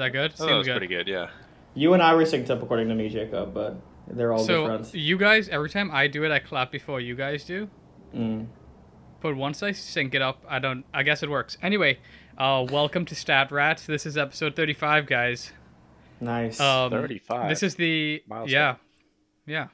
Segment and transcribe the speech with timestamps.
[0.00, 0.34] that good?
[0.40, 1.08] Oh, that was pretty good.
[1.08, 1.30] Yeah.
[1.74, 4.94] You and I were synced up according to me, Jacob, but they're all so different.
[4.94, 7.68] you guys, every time I do it, I clap before you guys do.
[8.14, 8.48] Mm.
[9.20, 10.84] But once I sync it up, I don't.
[10.92, 11.56] I guess it works.
[11.62, 11.98] Anyway,
[12.36, 13.86] uh, welcome to Stat Rats.
[13.86, 15.52] This is episode thirty-five, guys.
[16.20, 16.60] Nice.
[16.60, 17.48] Um, 35.
[17.48, 18.52] This is the Milestone.
[18.52, 18.74] yeah,
[19.46, 19.68] yeah.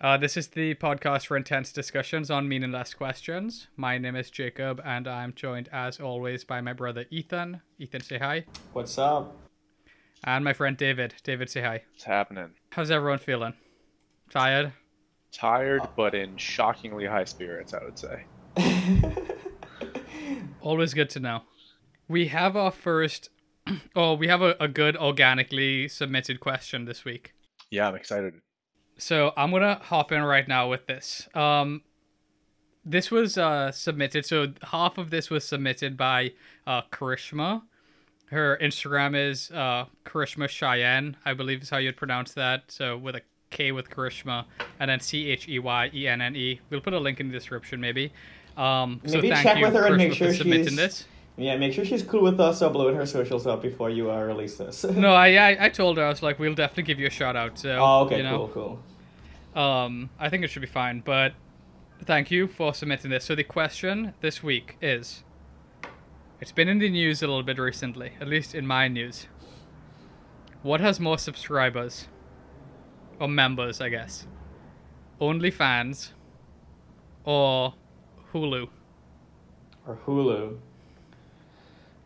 [0.00, 3.68] Uh, this is the podcast for intense discussions on meaningless questions.
[3.76, 7.62] My name is Jacob, and I'm joined, as always, by my brother Ethan.
[7.78, 8.44] Ethan, say hi.
[8.72, 9.45] What's up?
[10.24, 11.14] And my friend David.
[11.22, 11.82] David, say hi.
[11.92, 12.50] What's happening?
[12.70, 13.54] How's everyone feeling?
[14.30, 14.72] Tired?
[15.32, 18.24] Tired, but in shockingly high spirits, I would say.
[20.60, 21.42] Always good to know.
[22.08, 23.30] We have our first.
[23.96, 27.34] Oh, we have a, a good organically submitted question this week.
[27.68, 28.34] Yeah, I'm excited.
[28.96, 31.28] So I'm gonna hop in right now with this.
[31.34, 31.82] Um,
[32.84, 34.24] this was uh, submitted.
[34.24, 37.62] So half of this was submitted by uh, Karishma.
[38.30, 42.64] Her Instagram is uh, Karishma Cheyenne, I believe is how you'd pronounce that.
[42.68, 44.44] So with a K with Karishma,
[44.80, 46.60] and then C H E Y E N N E.
[46.70, 48.12] We'll put a link in the description, maybe.
[48.56, 51.04] Um, so Maybe thank check you, with her and make sure submitting she's- this.
[51.38, 54.56] Yeah, make sure she's cool with us uploading her socials up before you uh, release
[54.56, 54.84] this.
[54.90, 57.36] No, I, I I told her I was like, we'll definitely give you a shout
[57.36, 57.58] out.
[57.58, 58.78] So oh, okay, you know, cool,
[59.54, 59.62] cool.
[59.62, 61.34] Um, I think it should be fine, but
[62.04, 63.24] thank you for submitting this.
[63.26, 65.24] So the question this week is
[66.40, 69.26] it's been in the news a little bit recently, at least in my news.
[70.62, 72.08] What has more subscribers?
[73.18, 74.26] Or members, I guess.
[75.20, 76.10] OnlyFans
[77.24, 77.74] or
[78.32, 78.68] Hulu?
[79.86, 80.58] Or Hulu.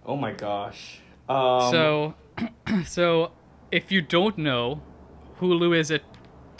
[0.06, 1.00] Oh my gosh.
[1.28, 2.14] Um, so
[2.86, 3.32] so
[3.72, 4.82] if you don't know,
[5.40, 6.00] Hulu is a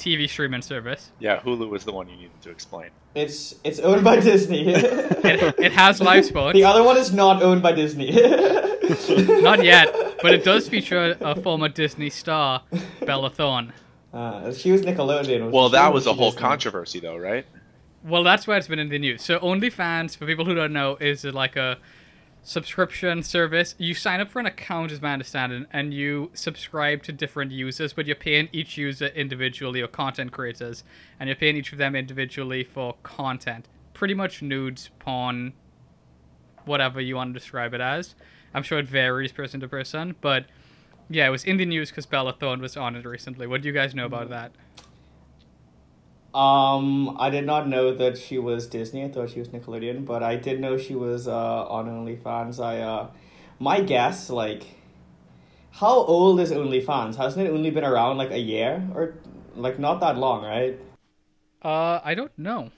[0.00, 1.10] TV streaming service.
[1.18, 2.90] Yeah, Hulu was the one you needed to explain.
[3.14, 4.74] it's it's owned by Disney.
[5.22, 6.54] It, it has live sports.
[6.54, 8.10] the other one is not owned by Disney.
[9.42, 9.86] Not yet,
[10.22, 12.62] but it does feature a former Disney star,
[13.06, 13.72] Bella Thorne.
[14.12, 15.50] Uh, she was Nickelodeon.
[15.50, 16.40] wasn't Well, that Or was a whole Disney?
[16.48, 17.46] controversy, though, right?
[18.02, 19.22] Well, that's why it's been in the news.
[19.22, 21.78] So OnlyFans, for people who don't know, is like a
[22.42, 23.74] subscription service.
[23.78, 27.92] You sign up for an account, as my understanding, and you subscribe to different users,
[27.92, 30.84] but you're paying each user individually or content creators,
[31.18, 33.68] and you're paying each of them individually for content.
[33.94, 35.52] Pretty much nudes, porn,
[36.64, 38.14] whatever you want to describe it as.
[38.54, 40.46] I'm sure it varies person to person, but
[41.08, 43.46] yeah, it was in the news because Bella Thorne was on it recently.
[43.46, 44.30] What do you guys know about mm.
[44.30, 44.52] that?
[46.32, 49.04] Um, I did not know that she was Disney.
[49.04, 52.62] I thought she was Nickelodeon, but I did know she was uh, on OnlyFans.
[52.62, 53.10] I uh,
[53.58, 54.66] my guess, like,
[55.72, 57.16] how old is OnlyFans?
[57.16, 59.14] Hasn't it only been around like a year or
[59.56, 60.78] like not that long, right?
[61.62, 62.70] Uh, I don't know.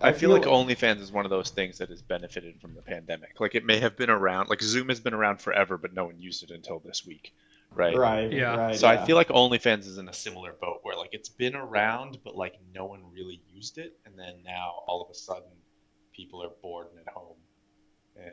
[0.00, 2.82] I, I feel, like OnlyFans is one of those things that has benefited from the
[2.82, 3.40] pandemic.
[3.40, 6.20] Like, it may have been around, like, Zoom has been around forever, but no one
[6.20, 7.32] used it until this week,
[7.76, 7.96] right?
[7.96, 8.32] Right.
[8.32, 8.56] Yeah.
[8.56, 8.76] Right.
[8.76, 9.00] So yeah.
[9.02, 12.36] I feel like OnlyFans is in a similar boat where, like, it's been around, but,
[12.36, 13.98] like, no one really used it.
[14.06, 15.50] And then now, all of a sudden,
[16.14, 17.36] people are bored and at home.
[18.16, 18.32] And,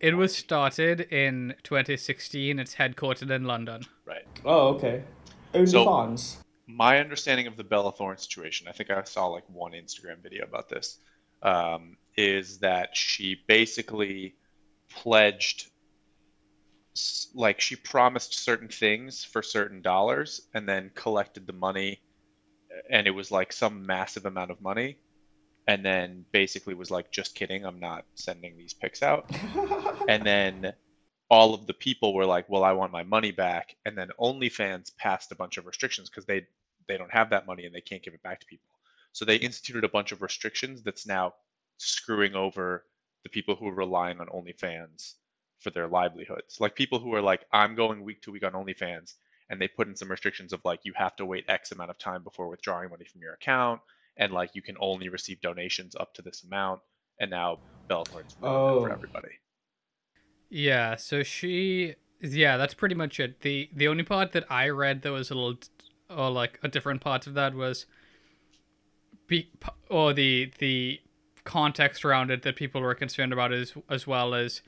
[0.00, 2.58] It was started in 2016.
[2.58, 3.82] It's headquartered in London.
[4.04, 4.26] right.
[4.44, 5.02] Oh, okay.
[5.54, 6.18] OnlyFans.
[6.18, 10.22] So my understanding of the Bella Thorne situation, I think I saw like one Instagram
[10.22, 10.98] video about this,
[11.42, 14.34] um, is that she basically
[14.90, 15.70] pledged, s-
[17.34, 22.00] like she promised certain things for certain dollars and then collected the money,
[22.90, 24.98] and it was like some massive amount of money,
[25.66, 29.30] and then basically was like, just kidding, I'm not sending these pics out.
[30.08, 30.72] And then
[31.28, 34.96] all of the people were like, "Well, I want my money back." And then OnlyFans
[34.96, 36.46] passed a bunch of restrictions because they
[36.88, 38.68] they don't have that money and they can't give it back to people.
[39.12, 41.34] So they instituted a bunch of restrictions that's now
[41.78, 42.84] screwing over
[43.24, 45.14] the people who are relying on OnlyFans
[45.58, 46.60] for their livelihoods.
[46.60, 49.14] Like people who are like, "I'm going week to week on OnlyFans,"
[49.50, 51.98] and they put in some restrictions of like, you have to wait X amount of
[51.98, 53.80] time before withdrawing money from your account,
[54.16, 56.80] and like you can only receive donations up to this amount.
[57.20, 58.84] And now Bella Thorne's for Oh.
[58.92, 59.28] everybody.
[60.48, 63.40] Yeah, so she yeah, that's pretty much it.
[63.40, 65.58] The the only part that I read that was a little
[66.10, 67.86] or like a different part of that was
[69.26, 69.50] be
[69.90, 71.00] or the the
[71.44, 74.62] context around it that people were concerned about as as well as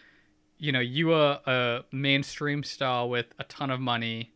[0.58, 4.32] you know, you are a mainstream star with a ton of money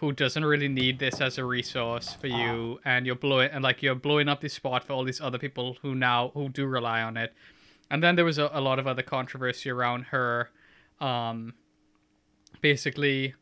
[0.00, 3.82] who doesn't really need this as a resource for you and you're blowing and like
[3.82, 7.02] you're blowing up the spot for all these other people who now who do rely
[7.02, 7.34] on it.
[7.90, 10.50] And then there was a, a lot of other controversy around her.
[11.00, 11.52] Um
[12.62, 13.34] basically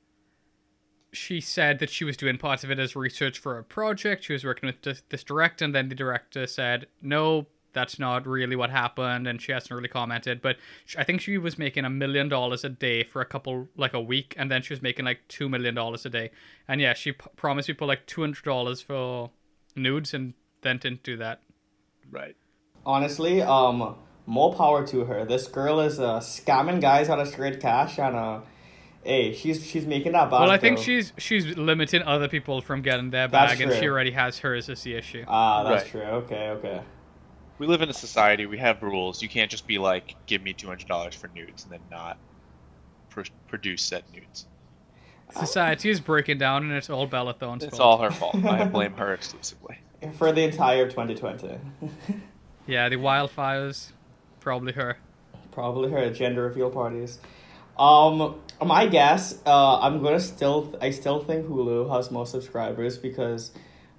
[1.13, 4.25] she said that she was doing part of it as research for a project.
[4.25, 8.27] She was working with this, this director and then the director said no that's not
[8.27, 10.41] really what happened, and she hasn't really commented.
[10.43, 10.57] But
[10.97, 14.01] I think she was making a million dollars a day for a couple, like a
[14.01, 16.31] week, and then she was making like two million dollars a day.
[16.67, 19.31] And yeah, she p- promised people like two hundred dollars for
[19.77, 21.43] nudes, and then didn't do that.
[22.11, 22.37] Right.
[22.87, 25.25] Honestly, um, more power to her.
[25.25, 28.41] This girl is uh, scamming guys out of straight cash, and uh,
[29.05, 30.41] hey, she's she's making that back.
[30.41, 30.83] Well, I think though.
[30.85, 34.83] she's she's limiting other people from getting their bag, and she already has hers as
[34.83, 35.25] the issue.
[35.29, 35.91] Ah, that's Right.
[35.91, 36.01] true.
[36.03, 36.81] Okay, okay.
[37.59, 38.47] We live in a society.
[38.47, 39.23] We have rules.
[39.23, 42.19] You can't just be like, "Give me two hundred dollars for nudes," and then not
[43.11, 44.47] pr- produce said nudes.
[45.33, 48.11] Society is breaking down, and it's all Bella Thorne's It's fault.
[48.11, 48.45] It's all her fault.
[48.45, 49.79] I blame her exclusively.
[50.15, 51.59] For the entire 2020.
[52.69, 53.93] Yeah, the wildfires,
[54.41, 54.99] probably her.
[55.53, 57.19] Probably her gender reveal parties.
[57.79, 63.53] Um, my guess, uh, I'm gonna still, I still think Hulu has more subscribers because,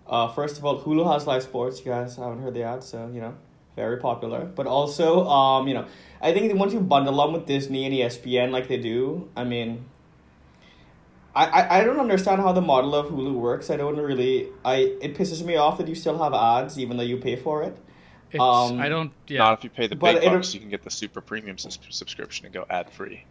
[0.06, 1.80] uh, first of all, Hulu has live sports.
[1.80, 3.34] You guys haven't heard the ad, so you know,
[3.80, 4.42] very popular.
[4.60, 5.86] But also, um, you know,
[6.22, 9.86] I think once you bundle them with Disney and ESPN like they do, I mean,
[11.34, 13.70] I, I, I don't understand how the model of Hulu works.
[13.70, 14.50] I don't really.
[14.66, 17.64] I it pisses me off that you still have ads even though you pay for
[17.64, 17.78] it.
[18.32, 19.12] It's, Um, I don't.
[19.28, 19.40] Yeah.
[19.44, 20.54] Not if you pay the But big bucks.
[20.54, 23.24] You can get the super premium sus- subscription and go ad free.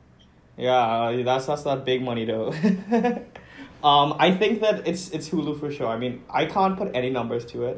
[0.56, 2.48] Yeah, uh, that's that's that big money though.
[3.90, 5.90] um, I think that it's it's Hulu for sure.
[5.96, 7.76] I mean, I can't put any numbers to it.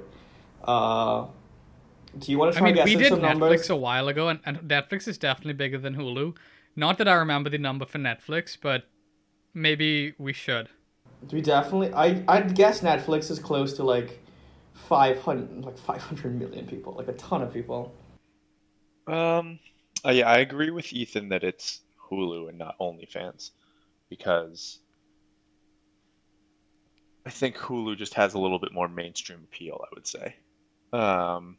[0.64, 1.26] Uh,
[2.18, 3.70] do you want to I try mean, we did some Netflix numbers?
[3.70, 6.36] a while ago, and, and Netflix is definitely bigger than Hulu.
[6.76, 8.84] Not that I remember the number for Netflix, but
[9.54, 10.68] maybe we should.
[11.30, 11.92] We definitely.
[11.92, 14.18] I I'd guess Netflix is close to like
[14.74, 17.94] five hundred like five hundred million people, like a ton of people.
[19.06, 19.58] Um,
[20.04, 21.80] uh, yeah, I agree with Ethan that it's
[22.10, 23.50] Hulu and not OnlyFans
[24.08, 24.80] because
[27.26, 30.36] I think Hulu just has a little bit more mainstream appeal, I would say.
[30.92, 31.58] Um,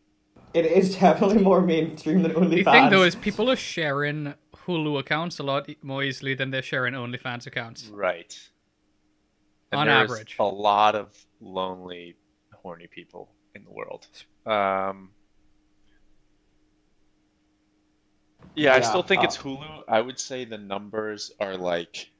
[0.54, 2.50] It is definitely more mainstream than OnlyFans.
[2.50, 2.72] The OnlyFans.
[2.72, 4.34] thing though is people are sharing
[4.68, 7.88] Hulu accounts a lot more easily than they're sharing OnlyFans accounts.
[7.88, 8.38] right.
[9.72, 10.36] And On there's average.
[10.38, 12.18] a lot of lonely,
[12.54, 14.06] horny people in the world.
[14.46, 15.12] Um,
[18.56, 19.84] yeah, I still think uh, it's Hulu.
[19.88, 22.12] I would say the numbers are like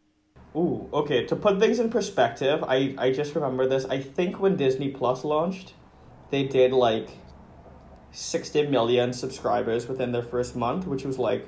[0.56, 1.26] Ooh, okay.
[1.28, 3.86] To put things in perspective, I I just remember this.
[3.86, 5.74] I think when Disney Plus launched,
[6.30, 7.10] they did like
[8.12, 11.48] sixty million subscribers within their first month, which was like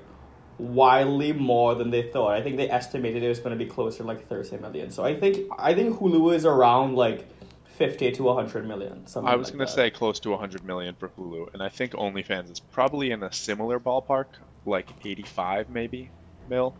[0.57, 2.33] wildly more than they thought.
[2.33, 4.92] I think they estimated it was going to be closer to like thirty million.
[4.92, 7.27] So I think I think Hulu is around like
[7.65, 9.06] fifty to hundred million.
[9.07, 11.94] Something I was like gonna say close to 100 million for Hulu, and I think
[11.94, 14.25] OnlyFans is probably in a similar ballpark,
[14.66, 16.09] like 85 maybe
[16.50, 16.75] mil.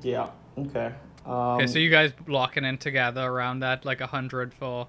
[0.00, 0.30] Yeah.
[0.56, 0.92] Okay.
[1.26, 4.88] Um, Okay, so you guys locking in together around that, like a hundred for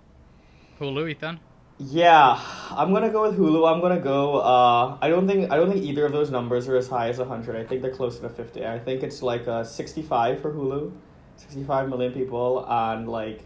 [0.80, 1.40] Hulu, Ethan?
[1.80, 2.40] Yeah,
[2.72, 3.72] I'm gonna go with Hulu.
[3.72, 4.38] I'm gonna go.
[4.40, 7.18] Uh, I don't think I don't think either of those numbers are as high as
[7.18, 7.56] hundred.
[7.56, 8.66] I think they're closer to fifty.
[8.66, 10.92] I think it's like uh, sixty-five for Hulu,
[11.38, 13.42] sixty-five million people, and like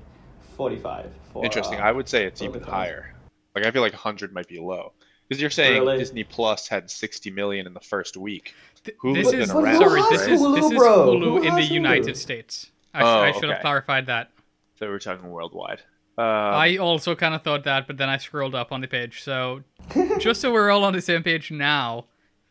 [0.58, 1.44] forty-five for.
[1.46, 1.80] Interesting.
[1.80, 2.66] uh, I would say it's even OnlyFans.
[2.70, 3.14] higher.
[3.56, 4.94] Like I feel like 100 might be low
[5.28, 5.98] because you're saying Really?
[5.98, 8.54] Disney Plus had 60 million in the first week.
[8.84, 10.02] Th- Hulu's this been is around, sorry.
[10.12, 10.78] This is Hulu, this is.
[10.78, 11.74] Hulu Who in the has Hulu?
[11.74, 12.70] United States.
[12.94, 14.30] I, sh- Oh, I should have clarified that.
[14.78, 15.82] So we're talking worldwide.
[16.18, 19.22] Um, I also kind of thought that, but then I scrolled up on the page.
[19.24, 19.64] So
[20.20, 22.06] just so we're all on the same page now,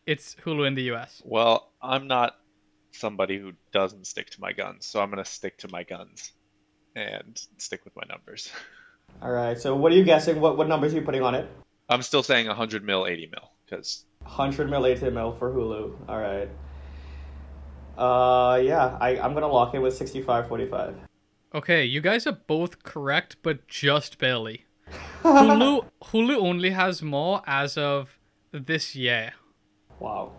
[0.07, 1.21] it's Hulu in the US.
[1.25, 2.37] well, I'm not
[2.93, 6.33] somebody who doesn't stick to my guns, so I'm gonna stick to my guns
[6.95, 8.53] and stick with my numbers.
[9.23, 9.59] All right.
[9.59, 10.41] So what are you guessing?
[10.41, 11.49] What what numbers are you putting on it?
[11.89, 15.95] I'm still saying 100 mil, 80 mil, because Hundred mil, eighty mil for Hulu.
[16.09, 16.49] All right.
[17.97, 18.99] Uh, yeah.
[19.01, 20.97] I I'm gonna lock it with sixty-five, forty-five.
[21.55, 24.67] Okay, you guys are both correct, but just barely.
[25.23, 28.19] Hulu Hulu only has more as of
[28.53, 29.33] this year.
[29.99, 30.33] Wow.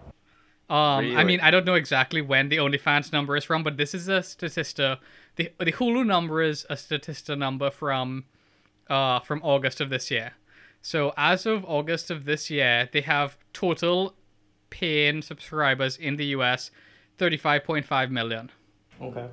[0.69, 3.93] Um, I mean, I don't know exactly when the OnlyFans number is from, but this
[3.93, 4.99] is a statista.
[5.37, 8.25] The the Hulu number is a statista number from,
[8.89, 10.33] uh, from August of this year.
[10.81, 14.15] So as of August of this year, they have total
[14.69, 16.69] paying subscribers in the US,
[17.17, 18.51] thirty five point five million.
[19.01, 19.27] Okay.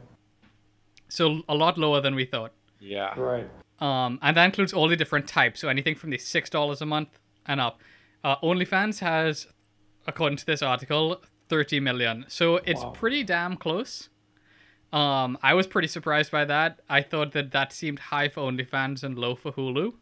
[1.14, 2.52] So a lot lower than we thought.
[2.80, 3.18] yeah.
[3.18, 3.48] Right.
[3.80, 5.60] Um, and that includes all the different types.
[5.60, 7.80] So anything from the six dollars a month and up.
[8.22, 9.46] Uh, OnlyFans has,
[10.06, 12.24] according to this article, thirty million.
[12.28, 12.90] So it's Wow.
[12.90, 14.08] pretty damn close.
[14.92, 16.80] Um, I was pretty surprised by that.
[16.88, 19.92] I thought that that seemed high for OnlyFans and low for Hulu.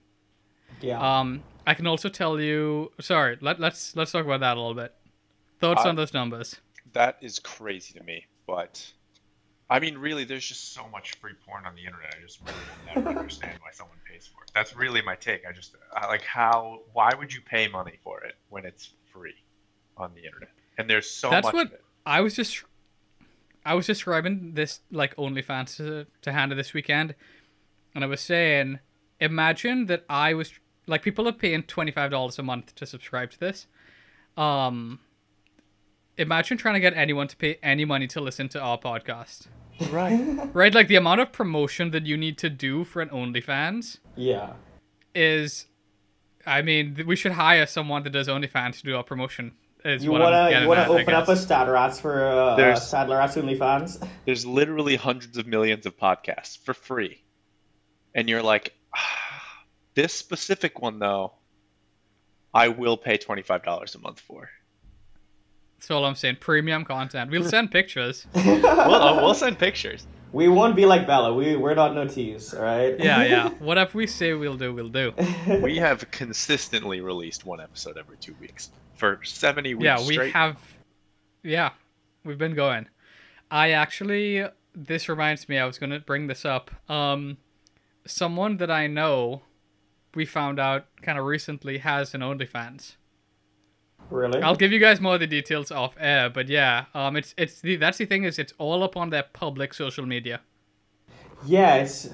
[0.80, 1.00] Yeah.
[1.00, 2.92] Um, I can also tell you.
[3.00, 4.92] Sorry, let, let's let's talk about that a little bit.
[5.60, 6.56] Thoughts Uh, on those numbers?
[6.92, 8.92] That is crazy to me, but
[9.72, 12.14] I mean, really, there's just so much free porn on the internet.
[12.14, 14.50] I just really never understand why someone pays for it.
[14.54, 15.46] That's really my take.
[15.48, 16.80] I just I, like how.
[16.92, 19.34] Why would you pay money for it when it's free
[19.96, 20.50] on the internet?
[20.76, 21.84] And there's so That's much what of it.
[22.04, 22.64] I was just
[23.64, 27.14] I was describing this like OnlyFans to, to Hannah this weekend,
[27.94, 28.78] and I was saying,
[29.20, 30.52] imagine that I was
[30.86, 33.66] like people are paying twenty five dollars a month to subscribe to this.
[34.36, 35.00] Um,
[36.18, 39.46] imagine trying to get anyone to pay any money to listen to our podcast.
[39.90, 40.38] Right.
[40.54, 44.52] Right, like the amount of promotion that you need to do for an OnlyFans Yeah.
[45.14, 45.66] is,
[46.46, 49.52] I mean, we should hire someone that does OnlyFans to do our promotion.
[49.84, 51.42] Is You wanna you wanna at, open up a guess.
[51.42, 54.06] stat rats for uh, uh, There's- Stadler Rats OnlyFans?
[54.26, 57.20] There's literally hundreds of millions of podcasts for free,
[58.14, 59.00] and you're like, ah,
[59.94, 61.32] this specific one though,
[62.54, 64.50] I will pay twenty five dollars a month for.
[65.82, 66.36] That's all I'm saying.
[66.38, 67.28] Premium content.
[67.32, 68.24] We'll send pictures.
[68.36, 70.06] We'll, uh, we'll send pictures.
[70.30, 71.34] We won't be like Bella.
[71.34, 72.96] We we're not no tease, right?
[73.00, 73.48] Yeah, yeah.
[73.58, 75.12] Whatever we say we'll do, we'll do.
[75.60, 80.32] We have consistently released one episode every two weeks for seventy weeks Yeah, we straight.
[80.32, 80.56] have.
[81.42, 81.70] Yeah,
[82.22, 82.86] we've been going.
[83.50, 84.46] I actually.
[84.76, 85.58] This reminds me.
[85.58, 86.70] I was gonna bring this up.
[86.88, 87.38] Um,
[88.06, 89.42] someone that I know,
[90.14, 92.94] we found out kind of recently has an OnlyFans.
[94.10, 94.40] Really?
[94.42, 97.60] I'll give you guys more of the details off air, but yeah, um, it's it's
[97.60, 100.40] the that's the thing is it's all up on their public social media,
[101.46, 102.08] Yeah, it's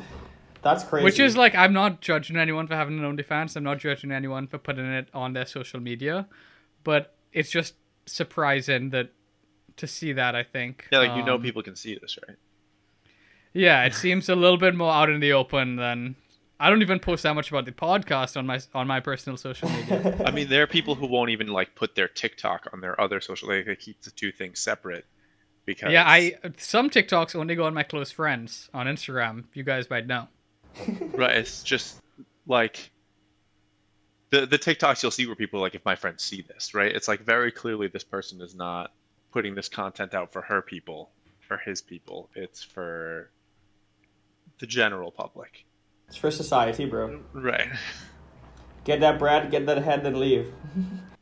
[0.63, 1.05] that's crazy.
[1.05, 3.57] which is like I'm not judging anyone for having an OnlyFans.
[3.57, 6.27] I'm not judging anyone for putting it on their social media,
[6.85, 7.75] but it's just
[8.07, 9.11] surprising that
[9.77, 10.35] to see that.
[10.35, 10.87] I think.
[10.93, 12.37] yeah, like you know, Um, people can see this, right?
[13.53, 16.17] Yeah, it seems a little bit more out in the open than.
[16.61, 19.69] I don't even post that much about the podcast on my on my personal social
[19.69, 20.21] media.
[20.27, 23.21] I mean, there are people who won't even like put their TikTok on their other
[23.21, 23.49] social.
[23.49, 25.05] Like, they keep the two things separate
[25.65, 29.45] because yeah, I some TikToks only go on my close friends on Instagram.
[29.55, 30.27] You guys might know.
[31.15, 31.37] right.
[31.37, 32.01] It's just
[32.47, 32.91] like
[34.31, 36.91] the the TikToks you'll see where people are like, if my friends see this, right?
[36.91, 38.91] It's like very clearly this person is not
[39.31, 41.11] putting this content out for her people
[41.51, 42.29] or his people.
[42.35, 43.31] It's for
[44.59, 45.65] the general public.
[46.09, 47.21] It's for society, bro.
[47.33, 47.69] Right.
[48.85, 50.53] Get that bread, get that head, then leave.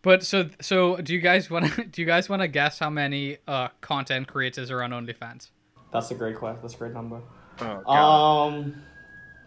[0.02, 2.90] But so so do you guys want to do you guys want to guess how
[2.90, 5.50] many uh content creators are on OnlyFans?
[5.92, 6.60] That's a great question.
[6.62, 7.20] That's a great number.
[7.60, 8.46] Oh, God.
[8.46, 8.82] Um,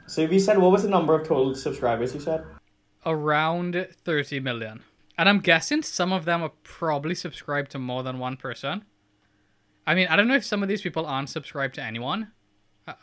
[0.08, 2.13] so you said what was the number of total subscribers?
[2.13, 2.43] You said
[3.05, 4.84] Around 30 million.
[5.17, 8.86] And I'm guessing some of them are probably subscribed to more than one person.
[9.88, 12.31] I mean, I don't know if some of these people aren't subscribed to anyone.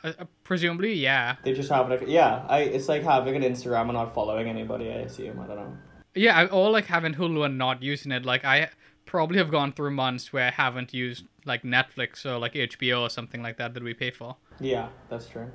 [0.02, 1.37] Uh, uh, presumably, yeah.
[1.43, 2.45] they just have like yeah.
[2.49, 4.90] I it's like having an Instagram and not following anybody.
[4.90, 5.40] I assume.
[5.40, 5.76] I don't know.
[6.14, 8.25] Yeah, I, or like having Hulu and not using it.
[8.25, 8.71] Like I
[9.05, 13.11] probably have gone through months where I haven't used like Netflix or like HBO or
[13.11, 14.37] something like that that we pay for.
[14.61, 15.50] Yeah, that's true.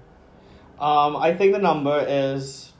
[0.79, 2.73] Um, I think the number is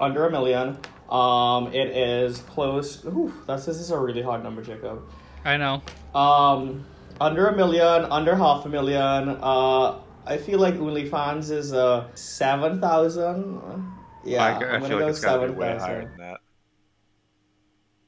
[0.00, 0.78] under a million.
[1.10, 3.04] Um, it is close.
[3.04, 5.02] Ooh, that's this is a really hard number, Jacob.
[5.44, 5.82] I know.
[6.14, 6.86] Um,
[7.20, 9.28] under a million, under half a million.
[9.28, 13.60] Uh, I feel like OnlyFans is uh seven thousand.
[14.24, 16.18] Yeah, I, I I'm gonna feel go like it's got to be way higher than
[16.18, 16.40] that.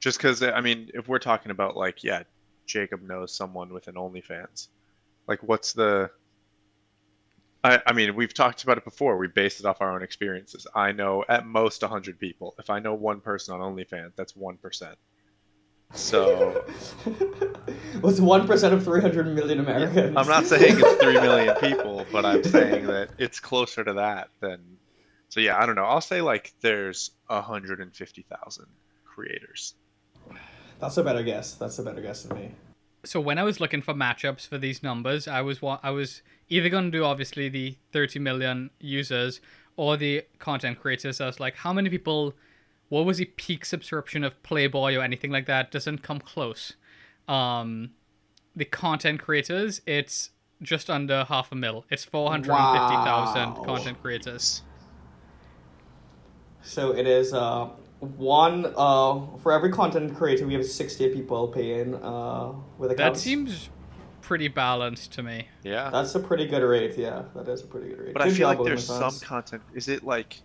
[0.01, 2.25] Just because, I mean, if we're talking about like, yeah,
[2.67, 4.69] Jacob knows someone with an OnlyFans,
[5.27, 6.11] like, what's the?
[7.65, 9.17] I, I mean, we've talked about it before.
[9.17, 10.67] We based it off our own experiences.
[10.75, 12.55] I know at most hundred people.
[12.59, 14.97] If I know one person on OnlyFans, that's one percent.
[15.93, 16.65] So
[18.01, 20.17] What's one percent of three hundred million Americans?
[20.17, 24.29] I'm not saying it's three million people, but I'm saying that it's closer to that
[24.41, 24.61] than.
[25.29, 25.85] So yeah, I don't know.
[25.85, 28.67] I'll say like there's hundred and fifty thousand
[29.05, 29.75] creators.
[30.81, 31.55] That's a better guess.
[31.55, 32.51] That's a better guess than me.
[33.05, 36.23] So when I was looking for matchups for these numbers, I was wa- I was
[36.49, 39.41] either going to do obviously the 30 million users
[39.77, 41.21] or the content creators.
[41.21, 42.35] I was like, how many people?
[42.95, 45.73] What was the peak subscription of Playboy or anything like that?
[45.73, 46.75] Doesn't come close.
[47.27, 47.91] Um,
[48.55, 50.31] the content creators, it's
[50.63, 51.85] just under half a mil.
[51.91, 53.65] It's 450,000 Wow.
[53.65, 54.63] content creators.
[56.63, 61.97] So it is uh one uh for every content creator we have sixty people paying
[61.97, 63.71] uh with a That seems
[64.21, 65.49] pretty balanced to me.
[65.65, 65.91] Yeah.
[65.91, 66.97] That's a pretty good rate.
[66.97, 68.13] Yeah, that is a pretty good rate.
[68.15, 69.63] But Good I feel like there's some content.
[69.75, 70.41] Is it like?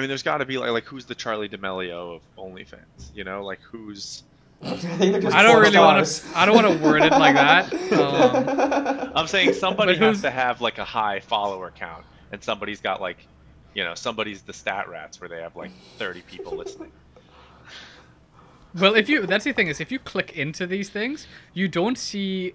[0.00, 3.14] I mean, there's got to be like, like who's the Charli D'Amelio of OnlyFans?
[3.14, 4.22] You know, like who's?
[4.62, 6.26] I think they're just I don't really want to.
[6.34, 7.70] I don't want to word it like that.
[7.92, 13.02] Um, I'm saying somebody has to have like a high follower count, and somebody's got
[13.02, 13.18] like,
[13.74, 16.92] you know, somebody's the stat rats where they have like 30 people listening.
[18.74, 21.98] Well, if you that's the thing is if you click into these things, you don't
[21.98, 22.54] see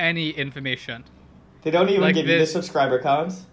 [0.00, 1.04] any information.
[1.62, 3.46] They don't even Like give you the subscriber counts.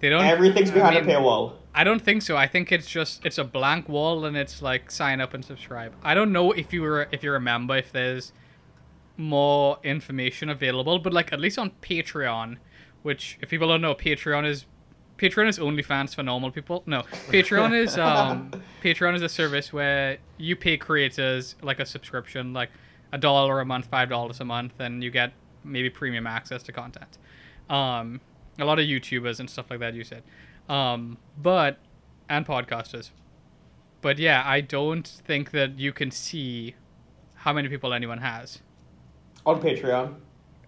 [0.00, 0.24] They don't.
[0.24, 1.54] Everything's I behind mean, a paywall.
[1.74, 2.36] I don't think so.
[2.36, 5.94] I think it's just it's a blank wall and it's like sign up and subscribe.
[6.02, 8.32] I don't know if you were if you remember if there's
[9.16, 12.56] more information available, but like at least on Patreon,
[13.02, 14.66] which if people don't know, Patreon is
[15.18, 16.82] Patreon is OnlyFans for normal people.
[16.86, 18.50] No, Patreon is um
[18.82, 22.70] Patreon is a service where you pay creators like a subscription, like
[23.12, 25.32] a dollar a month, five dollars a month, and you get
[25.64, 27.18] maybe premium access to content.
[27.68, 28.20] Um,
[28.58, 30.22] a lot of YouTubers and stuff like that You said,
[30.68, 31.78] Um, but
[32.28, 33.10] and podcasters.
[34.00, 36.74] But yeah, I don't think that you can see
[37.34, 38.60] how many people anyone has.
[39.44, 40.14] On Patreon.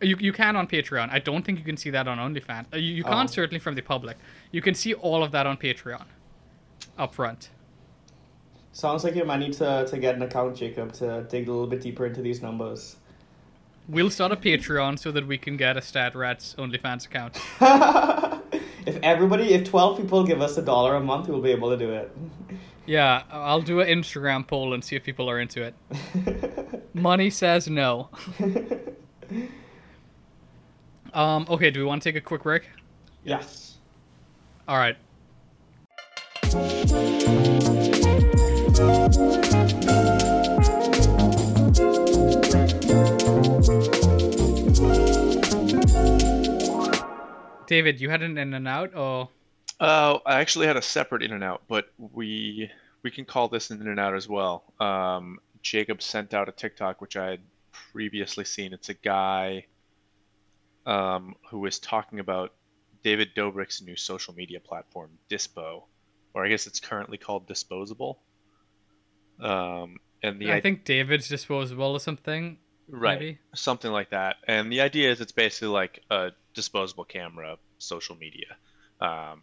[0.00, 1.08] You, you can on Patreon.
[1.10, 2.66] I don't think you can see that on OnlyFans.
[2.72, 3.32] Uh, You, you can't Oh.
[3.32, 4.16] certainly from the public.
[4.52, 6.04] You can see all of that on Patreon,
[6.96, 7.50] up front.
[8.72, 11.66] Sounds like you might need to, to get an account, Jacob, to dig a little
[11.66, 12.96] bit deeper into these numbers.
[13.88, 17.38] We'll start a Patreon so that we can get a Stat Rats OnlyFans account.
[18.86, 21.76] if everybody, if 12 people give us a dollar a month, we'll be able to
[21.76, 22.14] do it.
[22.88, 25.74] Yeah, I'll do an Instagram poll and see if people are into it.
[26.94, 28.08] Money says no.
[31.12, 32.62] Um, okay, do we want to take a quick break?
[33.24, 33.76] yes.
[34.66, 34.96] All right.
[47.68, 49.28] David, you had an in and out, or
[49.78, 52.68] Uh, I actually had a separate in and out, but we
[53.04, 54.64] we can call this an in and out as well.
[54.80, 57.40] Um, Jacob sent out a TikTok which I had
[57.92, 58.72] previously seen.
[58.72, 59.66] It's a guy
[60.86, 62.52] um, who was talking about
[63.04, 65.84] David Dobrik's new social media platform, Dispo,
[66.34, 68.18] or I guess it's currently called Disposable.
[69.40, 72.58] Um, and the I i- think David's disposable or something.
[72.88, 73.38] right, maybe?
[73.54, 74.36] something like that.
[74.48, 78.56] And the idea is it's basically like a disposable camera social media.
[79.00, 79.42] Um,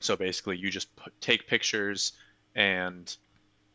[0.00, 2.12] so basically, you just put, take pictures
[2.54, 3.14] and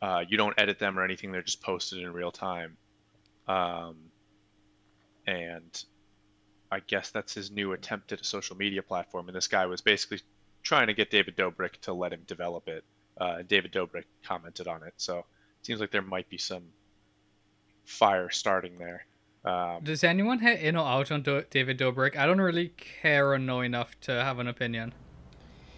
[0.00, 1.32] uh, you don't edit them or anything.
[1.32, 2.76] They're just posted in real time.
[3.46, 3.96] Um,
[5.26, 5.84] and
[6.70, 9.28] I guess that's his new attempt at a social media platform.
[9.28, 10.20] And this guy was basically
[10.62, 12.84] trying to get David Dobrik to let him develop it.
[13.20, 14.94] Uh, David Dobrik commented on it.
[14.96, 16.64] So it seems like there might be some
[17.84, 19.06] fire starting there.
[19.44, 22.16] Um, Does anyone hit in or out on Do- David Dobrik?
[22.16, 24.94] I don't really care or know enough to have an opinion.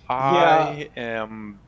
[0.09, 1.63] I am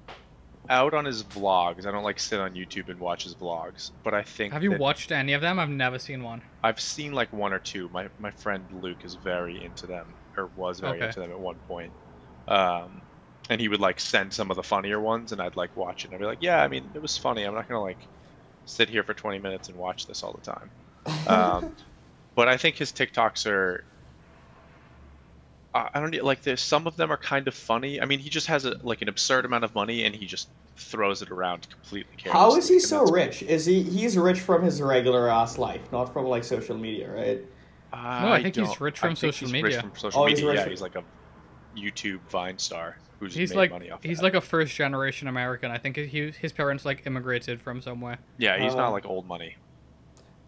[0.68, 1.86] out on his vlogs.
[1.86, 4.70] I don't like sit on YouTube and watch his vlogs, but I think Have you
[4.70, 5.58] that watched any of them?
[5.60, 6.42] I've never seen one.
[6.62, 7.88] I've seen like one or two.
[7.90, 11.04] My my friend Luke is very into them, or was very Okay.
[11.04, 11.94] into them at one point.
[12.48, 13.02] Um,
[13.50, 16.08] and he would like send some of the funnier ones, and I'd like watch it.
[16.08, 17.44] and I'd be like, yeah, I mean, it was funny.
[17.44, 18.08] I'm not gonna like
[18.66, 20.72] sit here for 20 minutes and watch this all the time.
[21.28, 21.74] Um,
[22.34, 23.84] but I think his TikToks are.
[25.74, 26.42] I I don't like.
[26.42, 26.62] this.
[26.62, 28.00] some of them are kind of funny.
[28.00, 30.48] I mean, he just has a like an absurd amount of money, and he just
[30.76, 32.30] throws it around completely.
[32.30, 33.42] How is he so that's- rich?
[33.42, 37.42] Is he he's rich from his regular ass life, not from like social media, right?
[37.92, 37.98] No,
[38.32, 39.76] I think he's don't- rich I from think social he's media.
[39.78, 40.50] Rich from social Oh, he's media.
[40.50, 41.04] rich yeah, from- he's like a
[41.76, 44.24] YouTube Vine star who's He's made like money off he's that.
[44.24, 45.70] like a first generation American.
[45.70, 48.18] I think he his parents like immigrated from somewhere.
[48.38, 49.56] yeah, he's Uh, not like old money.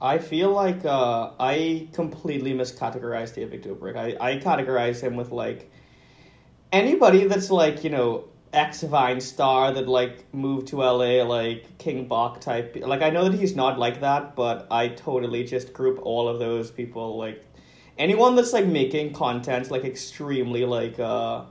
[0.00, 3.96] I feel like uh, I completely miscategorized David Dobrik.
[3.96, 5.70] I, I categorize him with like
[6.70, 12.06] anybody that's like you know ex Vine star that like moved to LA like King
[12.06, 12.76] Bach type.
[12.80, 16.38] Like I know that he's not like that, but I totally just group all of
[16.38, 17.44] those people like
[17.98, 21.44] anyone that's like making content like extremely like uh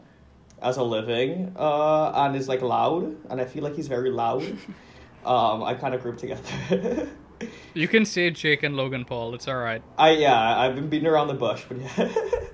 [0.61, 4.43] as a living uh and is like loud and I feel like he's very loud.
[5.25, 7.09] um, I kind of group together.
[7.73, 9.35] You can say Jake and Logan Paul.
[9.35, 9.81] It's all right.
[9.97, 12.09] I yeah, I've been beating around the bush, but yeah,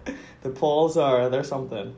[0.41, 1.95] the Pauls are they're something.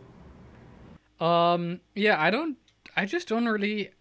[1.19, 2.58] Um, yeah, I don't.
[2.95, 3.91] I just don't really.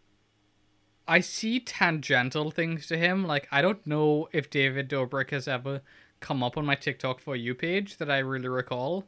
[1.06, 3.26] I see tangential things to him.
[3.26, 5.82] Like I don't know if David Dobrik has ever
[6.20, 9.04] come up on my TikTok for you page that I really recall.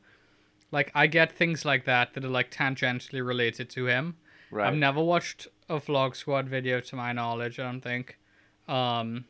[0.71, 4.17] Like I get things like that that are like tangentially related to him.
[4.51, 4.69] Right.
[4.69, 7.59] I've never watched a Vlog Squad video to my knowledge.
[7.59, 8.19] I don't think.
[8.69, 9.25] Um,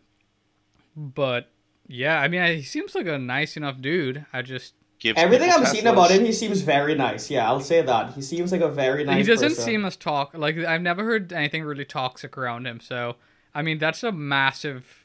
[0.97, 1.51] but
[1.87, 4.25] yeah, I mean, he seems like a nice enough dude.
[4.33, 7.31] I just Gives Everything I've seen about him, he seems very nice.
[7.31, 8.15] Yeah, I'll say that.
[8.15, 9.19] He seems like a very nice.
[9.27, 9.65] he doesn't person.
[9.65, 12.81] seem as talk like I've never heard anything really toxic around him.
[12.81, 13.17] So
[13.55, 15.05] I mean, that's a massive,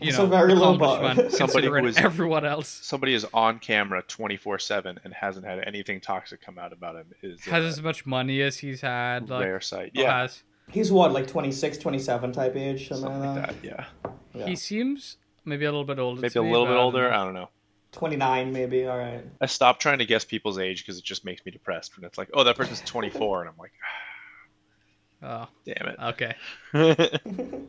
[0.00, 1.14] you It's know, a very low bar.
[1.30, 6.00] Somebody who considering is- everyone else Somebody is on camera 24/7 and hasn't had anything
[6.00, 9.30] toxic come out about him is has uh, as much money as he's had.
[9.30, 9.92] Like, rare sight.
[9.96, 10.42] or Yeah, has.
[10.68, 13.62] He's what, like 26, 27 type age, something, something like like that.
[13.62, 13.68] that.
[14.04, 14.46] Yeah, Yeah.
[14.48, 15.16] He seems
[15.48, 16.20] maybe a little bit older.
[16.20, 17.12] maybe a me, little but bit older.
[17.12, 17.48] I don't know.
[17.92, 18.86] 29 maybe.
[18.86, 19.24] All right.
[19.40, 22.18] I stopped trying to guess people's age because it just makes me depressed when it's
[22.18, 23.72] like, oh, that person's 24, and I'm like,
[25.22, 26.34] Oh, damn it okay.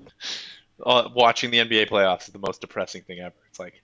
[0.85, 3.35] Uh, Watching the NBA playoffs is the most depressing thing ever.
[3.49, 3.81] It's like,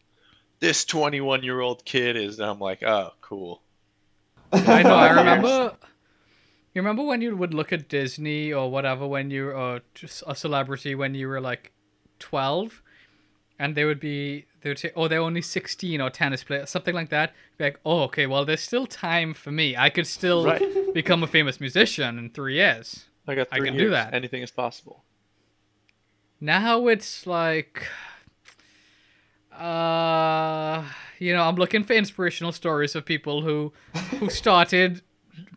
[0.62, 3.62] this 21 year old kid is, and I'm like, oh, cool.
[4.54, 4.96] I know.
[4.96, 5.76] I remember.
[6.74, 10.36] You remember when you would look at Disney or whatever when you or just a
[10.36, 11.72] celebrity when you were like
[12.20, 12.82] twelve,
[13.60, 16.96] and they would be they would say, "Oh, they're only sixteen or tennis player, something
[16.96, 18.26] like that." Be like, "Oh, okay.
[18.28, 19.76] Well, there's still time for me.
[19.78, 20.62] I could still Right.
[20.94, 24.14] become a famous musician in three years." I got I three can do that.
[24.14, 25.04] Anything is possible.
[26.42, 27.88] Now it's like,
[29.52, 30.84] uh,
[31.20, 33.74] you know, I'm looking for inspirational stories of people who
[34.20, 35.02] who started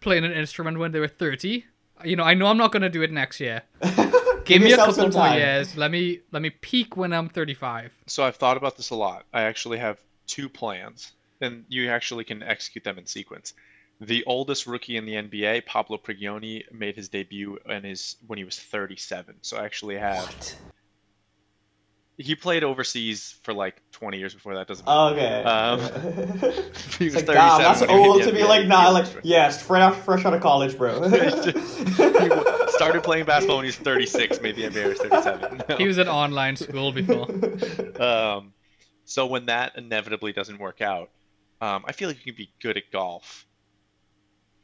[0.00, 1.64] playing an instrument when they were 30.
[2.04, 3.62] You know, I know I'm not gonna do it next year.
[4.48, 5.38] Give me a couple some more time.
[5.38, 5.76] years.
[5.76, 7.92] Let me let me peak when I'm 35.
[8.06, 9.24] So I've thought about this a lot.
[9.32, 13.54] I actually have two plans, and you actually can execute them in sequence.
[14.00, 18.44] The oldest rookie in the NBA, Pablo Prigioni, made his debut in his when he
[18.44, 19.36] was 37.
[19.42, 20.56] So I actually have What?
[22.16, 24.66] he played overseas for like 20 years before that.
[24.68, 25.14] Doesn't matter.
[25.14, 25.42] Okay.
[25.44, 25.78] Um,
[26.98, 28.48] he was like, 37 damn, that's when he hit old to be NBA.
[28.48, 31.08] like, nah, He like, was- yes, fresh out, fresh out of college, bro.
[31.08, 32.44] he w-
[32.78, 35.62] started playing basketball when he was 36, maybe the NBA he was 37.
[35.68, 35.76] No.
[35.78, 37.26] He was at online school before.
[38.02, 38.52] Um,
[39.04, 41.10] so when that inevitably doesn't work out,
[41.60, 43.46] um, I feel like you can be good at golf.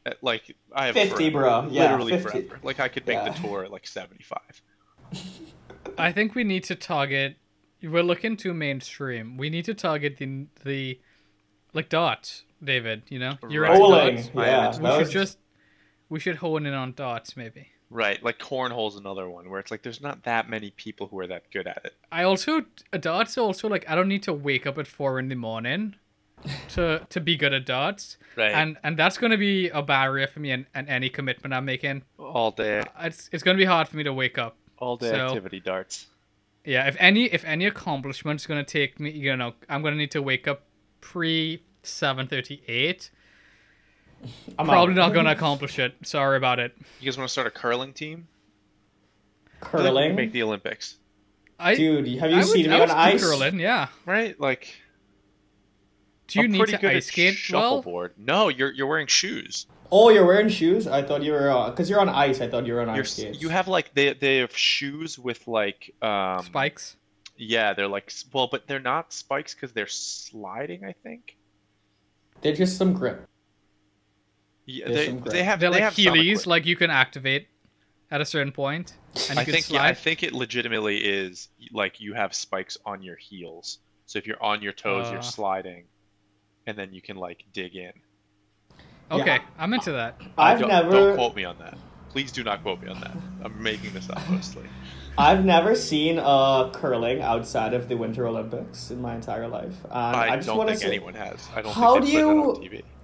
[0.07, 1.31] At, like I have 50, forever.
[1.63, 1.69] bro.
[1.71, 2.29] Yeah, literally 50.
[2.29, 2.61] forever.
[2.63, 3.31] Like I could make Yeah.
[3.31, 4.39] the tour at like 75.
[5.99, 7.37] I think we need to target.
[7.83, 9.37] We're looking too mainstream.
[9.37, 11.01] We need to target the the
[11.73, 13.03] like darts, David.
[13.09, 14.69] You know, you're into Bowling, yeah.
[14.69, 15.39] We should was- just
[16.09, 17.69] we should hone in on darts maybe.
[17.95, 21.29] Right, like cornhole's another one where it's like there's not that many people who are
[21.29, 21.95] that good at it.
[22.11, 22.65] I also
[22.99, 25.95] darts also like I don't need to wake up at four in the morning
[26.71, 30.27] to to be good at darts, Right, and and that's going to be a barrier
[30.27, 32.03] for me and, and any commitment I'm making.
[32.19, 34.57] all day, It's it's going to be hard for me to wake up.
[34.79, 36.09] all day So- activity darts.
[36.65, 39.99] Yeah, if any if any accomplishment's going to take me, you know, I'm going to
[39.99, 40.63] need to wake up
[41.01, 43.11] pre seven thirty eight.
[44.59, 44.97] I'm Probably out.
[44.97, 45.95] not going to accomplish it.
[46.05, 46.75] Sorry about it.
[47.01, 48.29] You guys want to start a curling team?
[49.63, 50.15] I think we Curling?
[50.15, 50.97] make the Olympics,
[51.59, 53.23] I Dude, have you I would- seen me I on ice?
[53.25, 53.89] Curling, yeah.
[54.05, 54.39] right?
[54.39, 54.75] Like
[56.27, 57.77] Do you I'm need pretty to good ice at skate well?
[57.79, 58.13] shuffleboard.
[58.19, 59.67] No, you're you're wearing shoes.
[59.91, 60.87] Oh, you're wearing shoes?
[60.87, 62.41] I thought you were, uh, because you're on ice.
[62.41, 63.41] I thought you were on You're, ice skates.
[63.41, 66.97] you have like they they have shoes with like um Spikes.
[67.37, 70.85] Yeah, they're like well, but they're not spikes because they're sliding.
[70.85, 71.37] I think.
[72.43, 73.27] They're just some grip.
[74.67, 77.49] Yeah, they, some they have They're they like have Heelys, equip- like you can activate
[78.11, 78.95] at a certain point,
[79.29, 79.77] and you I can think slide.
[79.79, 83.79] yeah, I think it legitimately is like you have spikes on your heels.
[84.07, 85.13] So if you're on your toes, Uh.
[85.15, 85.85] you're sliding,
[86.67, 87.93] and then you can like dig in.
[89.11, 89.39] okay, Yeah.
[89.59, 90.21] I'm into that.
[90.39, 91.77] I've don't, never, Don't quote me on that.
[92.11, 93.17] Please do not quote me on that.
[93.45, 94.65] I'm making this up mostly.
[95.17, 99.75] I've never seen uh, curling outside of the Winter Olympics in my entire life.
[99.85, 101.49] And I, I, just don't want to think say, anyone has.
[101.55, 102.19] I don't How think do you-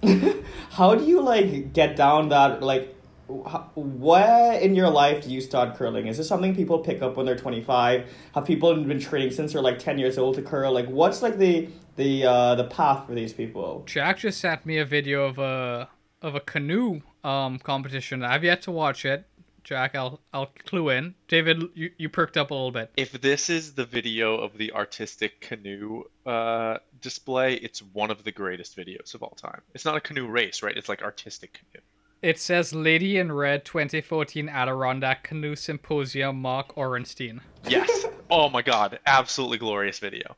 [0.01, 0.43] that on TV.
[0.71, 2.95] how do you like get down that like?
[3.29, 6.07] wh- Where in your life do you start curling?
[6.07, 8.09] Is this something people pick up when they're 25?
[8.35, 10.73] Have people been training since they're like 10 years old to curl?
[10.73, 13.83] Like, what's like the the uh, the path for these people?
[13.85, 15.87] Jack just sent me a video of a
[16.21, 18.21] of a canoe um competition.
[18.23, 19.25] I've yet to watch it.
[19.63, 21.15] Jack, I'll I'll clue in.
[21.27, 22.91] David, you, you perked up a little bit.
[22.97, 28.31] If this is the video of the artistic canoe uh, display, it's one of the
[28.31, 29.61] greatest videos of all time.
[29.73, 30.75] It's not a canoe race, right?
[30.75, 31.83] It's like artistic canoe.
[32.21, 37.39] It says Lady in Red 2014 Adirondack Canoe Symposium Mark Orenstein.
[37.67, 38.05] Yes.
[38.29, 40.35] oh my god, absolutely glorious video.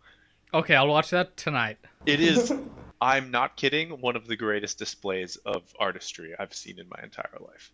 [0.54, 1.78] Okay, I'll watch that tonight.
[2.06, 2.54] It is.
[3.02, 4.00] I'm not kidding.
[4.00, 7.74] One of the greatest displays of artistry I've seen in my entire life.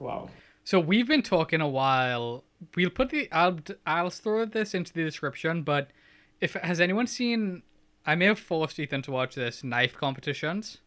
[0.00, 0.30] Wow.
[0.64, 2.44] So we've been talking a while.
[2.76, 5.90] We'll put the I'll I'll throw this into the description, but
[6.40, 7.62] if has anyone seen
[8.06, 10.78] I may have forced Ethan to watch this knife competitions.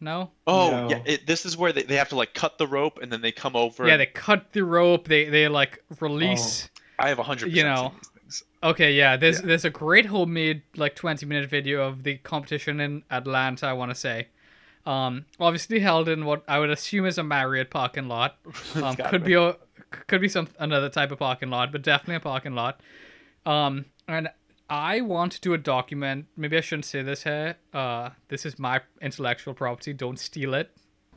[0.00, 0.30] No?
[0.46, 0.88] Oh No.
[0.90, 3.22] yeah, it, this is where they, they have to like cut the rope and then
[3.22, 3.86] they come over.
[3.86, 6.82] Yeah, and- they cut the rope, they they like release oh.
[6.98, 8.44] I have a hundred you know, seen these things.
[8.62, 9.46] Okay, yeah, there's Yeah.
[9.46, 13.90] there's a great homemade like 20 minute video of the competition in Atlanta, I want
[13.90, 14.28] to say.
[14.86, 18.38] Um, obviously held in what I would assume is a Marriott parking lot.
[18.76, 19.28] Um, could be.
[19.28, 19.56] be a
[20.06, 22.80] could be some another type of parking lot, but definitely a parking lot.
[23.44, 24.28] Um, and
[24.68, 26.26] I want to do a document.
[26.36, 27.56] Maybe I shouldn't say this here.
[27.72, 29.92] Uh, this is my intellectual property.
[29.92, 30.70] Don't steal it.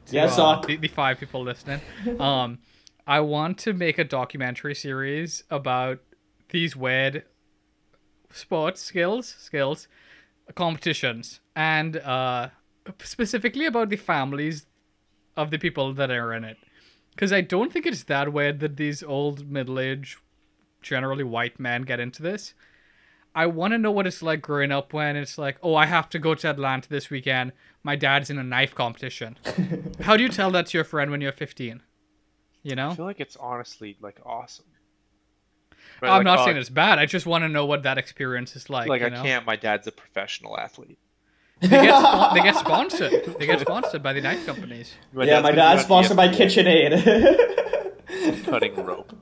[0.07, 1.81] to, Yes, uh, the, the five people listening.
[2.19, 2.59] Um,
[3.07, 5.99] I want to make a documentary series about
[6.49, 7.23] these weird
[8.31, 9.87] sports skills skills
[10.55, 12.49] competitions, and uh,
[13.03, 14.65] specifically about the families
[15.37, 16.57] of the people that are in it.
[17.11, 20.19] Because I don't think it's that weird that these old, middle aged,
[20.81, 22.53] generally white men get into this.
[23.35, 26.09] I want to know what it's like growing up when it's like, oh, I have
[26.09, 27.51] to go to Atlanta this weekend.
[27.83, 29.37] My dad's in a knife competition.
[30.01, 31.81] How do you tell that to your friend when you're 15?
[32.63, 32.89] You know?
[32.89, 34.65] I feel like it's honestly like awesome.
[36.01, 36.97] I'm Right, not like, saying it's bad.
[36.99, 38.87] I just want to know what that experience is like.
[38.87, 39.21] like you I know?
[39.23, 39.45] can't.
[39.45, 40.99] My dad's a professional athlete.
[41.61, 43.35] They get, spon- they get sponsored.
[43.37, 44.93] They get sponsored by the knife companies.
[45.13, 48.45] yeah, my dad's sponsored by on ESPN KitchenAid.
[48.45, 49.13] Cutting rope.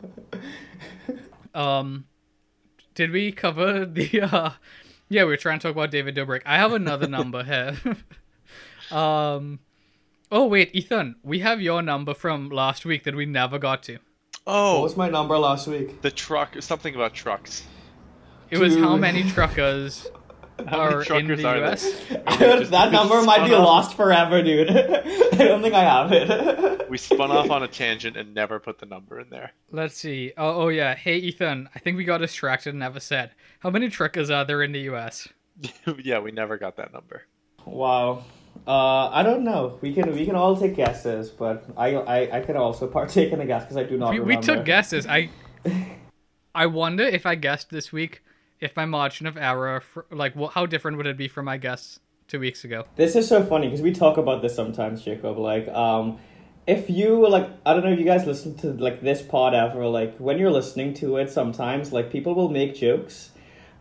[1.54, 2.06] Um,
[2.94, 4.22] did we cover the?
[4.22, 4.52] uh
[5.10, 6.42] Yeah, we were trying to talk about David Dobrik.
[6.46, 7.78] I have another number here.
[8.98, 9.60] um,
[10.32, 13.98] oh wait, Ethan, we have your number from last week that we never got to.
[14.46, 16.02] Oh, what was my number last week?
[16.02, 16.62] the truck.
[16.62, 17.64] Something about trucks.
[18.50, 20.17] It was how many truckers How
[20.68, 21.72] are many in truckers the are there?
[21.72, 21.84] US?
[22.40, 24.70] just- that number might be off- lost forever, dude.
[24.72, 26.90] I don't think I have it.
[26.90, 29.52] We spun off on a tangent and never put the number in there.
[29.72, 30.34] Let's see.
[30.38, 30.96] Oh, oh yeah.
[30.96, 34.64] Hey Ethan, I think we got distracted and never said how many truckers are there
[34.64, 35.28] in the US.
[36.04, 37.24] yeah, we never got that number.
[37.66, 38.24] wow.
[38.66, 39.78] Uh, I don't know.
[39.82, 43.40] We can we can all take guesses, but I I, I can also partake in
[43.40, 44.40] a guess because I do not We, remember.
[44.40, 45.06] we took guesses.
[45.06, 45.30] I
[46.56, 48.24] I wonder if I guessed this week
[48.60, 52.00] if my margin of error, for, like, how different would it be from my guess
[52.28, 52.86] two weeks ago?
[52.96, 55.38] This is so funny because we talk about this sometimes, Jacob.
[55.38, 56.20] Like, um,
[56.66, 59.86] if you like, I don't know if you guys listen to like this pod ever.
[59.86, 63.32] Like, when you're listening to it, sometimes like people will make jokes,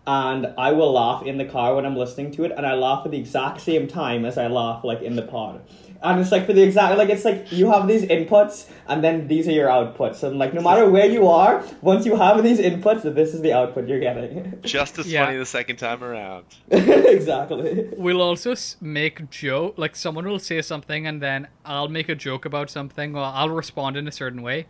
[0.06, 3.04] and I will laugh in the car when I'm listening to it, and I laugh
[3.04, 5.62] at the exact same time as I laugh like in the pod.
[6.02, 9.26] And it's like for the exact like it's like you have these inputs and then
[9.28, 12.58] these are your outputs and like no matter where you are once you have these
[12.58, 15.24] inputs this is the output you're getting Just as Yeah.
[15.24, 16.44] funny the second time around.
[16.70, 22.14] exactly We'll also make joke, like someone will say something and then I'll make a
[22.14, 24.66] joke about something or I'll respond in a certain way,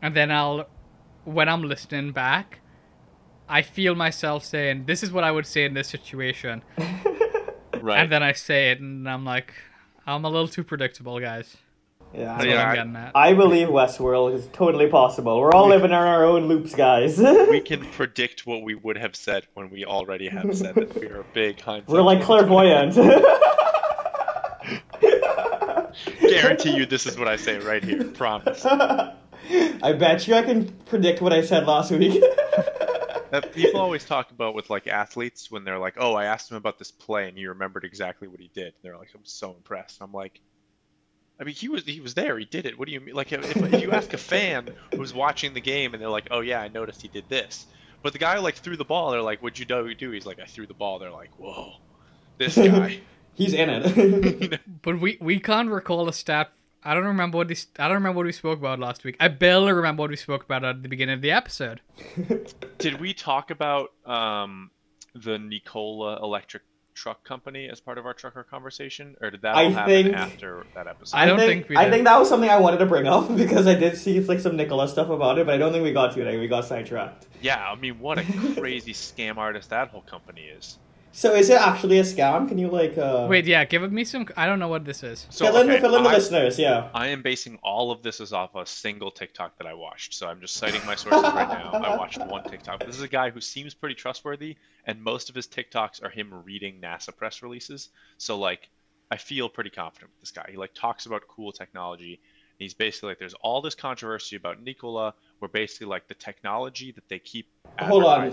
[0.00, 0.66] and then I'll,
[1.24, 2.60] when I'm listening back,
[3.48, 6.62] I feel myself saying, "This is what I would say in this situation,"
[7.80, 7.98] Right.
[8.00, 9.52] and then I say it, and I'm like,
[10.06, 11.56] I'm a little too predictable, guys.
[12.14, 13.12] yeah That's Yeah, what I'm I- getting at.
[13.16, 15.38] I believe Westworld is totally possible.
[15.40, 17.18] We're all living in our own loops, guys.
[17.50, 20.94] we can predict what we would have said when we already have said it.
[21.00, 21.88] We are big hindsight.
[21.88, 22.94] We're like clairvoyant.
[26.20, 28.04] Guarantee you, this is what I say right here.
[28.04, 28.64] Promise.
[28.66, 32.22] I bet you I can predict what I said last week.
[33.32, 36.58] That people always talk about with like athletes when they're like, "Oh, I asked him
[36.58, 39.54] about this play and he remembered exactly what he did." And they're like, "I'm so
[39.56, 40.40] impressed." I'm like,
[41.40, 42.38] I mean, he was he was there.
[42.38, 42.78] He did it.
[42.78, 43.14] What do you mean?
[43.14, 46.40] Like, if, if you ask a fan who's watching the game and they're like, "Oh
[46.40, 47.66] yeah, I noticed he did this,"
[48.02, 50.26] but the guy who like threw the ball, they're like, "What'd you do?" do?" He's
[50.26, 51.72] like, "I threw the ball." They're like, "Whoa,
[52.38, 53.00] this guy."
[53.34, 54.60] He's in it.
[54.82, 56.52] But we we can't recall a stat.
[56.84, 57.66] I don't remember what this.
[57.78, 59.16] I don't remember what we spoke about last week.
[59.20, 61.80] I barely remember what we spoke about at the beginning of the episode.
[62.78, 64.70] Did we talk about um,
[65.14, 66.62] the Nikola Electric
[66.94, 70.66] Truck Company as part of our trucker conversation, or did that I happen think- after
[70.74, 71.16] that episode?
[71.16, 73.66] I don't think we I think that was something I wanted to bring up because
[73.66, 76.12] I did see like some Nikola stuff about it, but I don't think we got
[76.14, 76.38] to it.
[76.38, 77.26] We got sidetracked.
[77.40, 78.24] Yeah, I mean, what a
[78.58, 80.78] crazy scam artist that whole company is.
[81.14, 82.48] So is it actually a scam?
[82.48, 84.26] Can you like uh Wait, yeah, give me some.
[84.34, 85.26] I don't know what this is.
[85.28, 86.58] So fill in okay, the fill in the I, listeners?
[86.58, 86.88] Yeah.
[86.94, 90.14] I am basing all of this is off a single TikTok that I watched.
[90.14, 91.70] So I'm just citing my sources right now.
[91.72, 92.84] I watched one TikTok.
[92.84, 96.32] This is a guy who seems pretty trustworthy, and most of his TikToks are him
[96.44, 97.90] reading NASA press releases.
[98.16, 98.70] So like,
[99.10, 100.48] I feel pretty confident with this guy.
[100.50, 102.14] He like talks about cool technology.
[102.14, 106.92] And he's basically like, there's all this controversy about Nikola, where basically like the technology
[106.92, 107.48] that they keep
[107.78, 108.32] Hold on.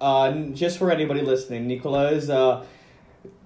[0.00, 2.64] Uh, just for anybody listening, Nikola is a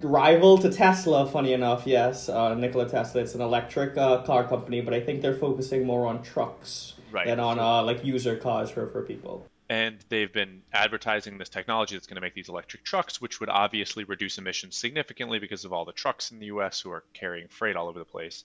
[0.02, 1.26] rival to Tesla.
[1.26, 3.20] Funny enough, yes, uh, Nikola Tesla.
[3.22, 7.26] It's an electric uh, car company, but I think they're focusing more on trucks Right.
[7.26, 9.44] than on uh, like user cars for for people.
[9.68, 13.48] and they've been advertising this technology that's going to make these electric trucks, which would
[13.48, 16.80] obviously reduce emissions significantly because of all the trucks in the U.S.
[16.80, 18.44] who are carrying freight all over the place.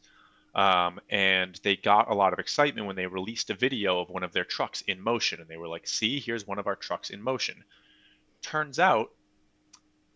[0.56, 4.24] Um, and they got a lot of excitement when they released a video of one
[4.24, 7.10] of their trucks in motion, and they were like, "See, here's one of our trucks
[7.12, 7.64] in motion."
[8.46, 9.10] Turns out,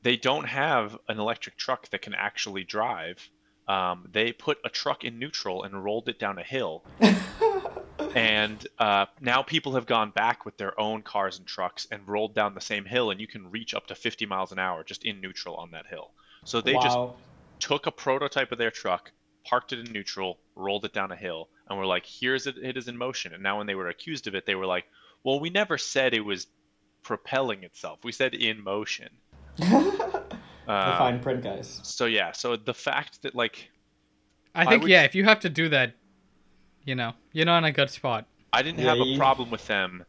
[0.04, 3.28] they don't have an electric truck that can actually drive.
[3.68, 6.84] Um, they put a truck in neutral and rolled it down a hill.
[8.16, 12.34] And uh, now people have gone back with their own cars and trucks and rolled
[12.34, 15.06] down the same hill and you can reach up to 50 miles an hour just
[15.06, 16.12] in neutral on that hill.
[16.44, 16.98] So they just
[17.60, 19.12] took a prototype of their truck
[19.46, 22.78] parked it in neutral rolled it down a hill and were like here's it it
[22.78, 23.34] is in motion.
[23.34, 24.86] And now when they were accused of it they were like
[25.24, 26.48] well we never said it was
[27.10, 29.10] propelling itself we said in motion
[29.60, 30.34] the
[30.68, 31.82] Um, fine print guys.
[31.82, 33.70] so yeah, so the fact that like
[34.56, 35.96] I I think would yeah, s- if you have to do that,
[36.86, 38.28] you know, you're not in a good spot.
[38.54, 40.06] I didn't Yeah, have a problem with them.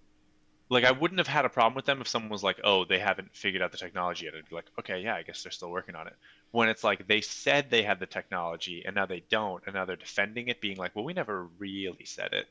[0.70, 2.98] Like I wouldn't have had a problem with them if someone was like, "Oh, they
[3.00, 5.70] haven't figured out the technology yet." I'd be like, "Okay, yeah, I guess they're still
[5.70, 6.16] working on it."
[6.52, 9.84] When it's like they said they had the technology and now they don't, and now
[9.86, 12.48] they're defending it, being like, "Well, we never really said it."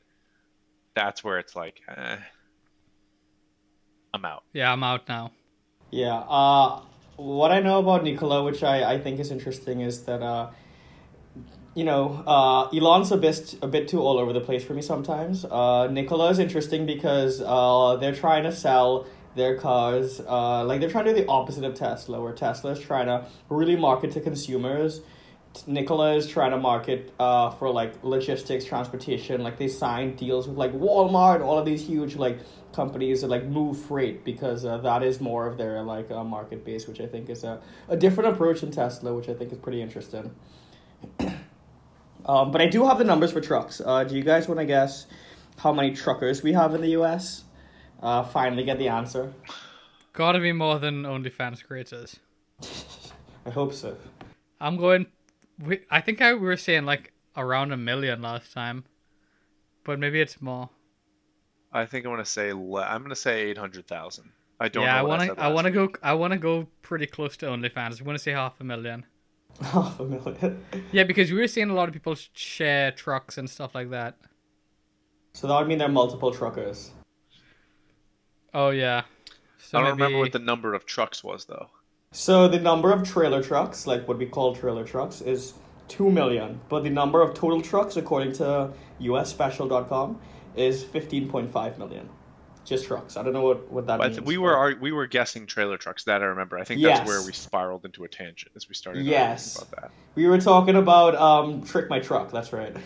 [0.94, 2.18] That's where it's like, eh,
[4.12, 4.44] I'm out.
[4.52, 5.32] Yeah, I'm out now.
[5.90, 6.16] Yeah.
[6.16, 6.82] Uh,
[7.16, 10.50] what I know about Nikola, which I, I think is interesting, is that uh,
[11.74, 14.82] you know, uh, Elon's a bit a bit too all over the place for me
[14.82, 15.44] sometimes.
[15.44, 20.90] Uh, Nikola is interesting because uh, they're trying to sell their cars, uh, like they're
[20.90, 24.20] trying to do the opposite of Tesla, where Tesla is trying to really market to
[24.20, 25.00] consumers.
[25.66, 29.42] Nikola is trying to market uh, for like logistics, transportation.
[29.42, 32.38] Like they signed deals with like Walmart, all of these huge like
[32.72, 36.64] companies that like move freight because uh, that is more of their like uh, market
[36.64, 39.58] base, which I think is a, a different approach than Tesla, which I think is
[39.58, 40.34] pretty interesting.
[42.26, 43.80] um, but I do have the numbers for trucks.
[43.84, 45.06] Uh, do you guys want to guess
[45.58, 47.44] how many truckers we have in the U.S.?
[48.02, 49.32] Uh, finally, get the answer.
[50.12, 52.18] Gotta be more than OnlyFans creators.
[53.46, 53.96] I hope so.
[54.60, 55.06] I'm going.
[55.58, 58.84] We, I think I we were saying like around a million last time,
[59.84, 60.70] but maybe it's more.
[61.72, 64.30] I think I want to say le- I'm going to say eight hundred thousand.
[64.58, 64.98] I don't yeah, know.
[64.98, 65.40] I want to.
[65.40, 65.88] I last want to go.
[66.02, 68.00] I want to go pretty close to OnlyFans.
[68.00, 69.06] I want to say half a million.
[69.60, 70.64] Half a million.
[70.92, 74.16] Yeah, because we were seeing a lot of people share trucks and stuff like that.
[75.34, 76.92] So that would mean there are multiple truckers.
[78.54, 79.02] Oh yeah.
[79.58, 81.68] So I don't remember what the number of trucks was though.
[82.12, 85.54] So the number of trailer trucks, like what we call trailer trucks, is
[85.88, 86.60] 2 million.
[86.68, 90.20] But the number of total trucks, according to usspecial.com,
[90.56, 92.08] is 15.5 million.
[92.64, 93.16] Just trucks.
[93.16, 94.20] I don't know what, what that But means.
[94.22, 96.04] we were ar- we were guessing trailer trucks.
[96.04, 96.58] That I remember.
[96.58, 96.98] I think Yes.
[96.98, 99.56] that's where we spiraled into a tangent as we started Yes.
[99.56, 99.90] about that.
[100.14, 102.30] We were talking about um, Trick My Truck.
[102.30, 102.76] That's right.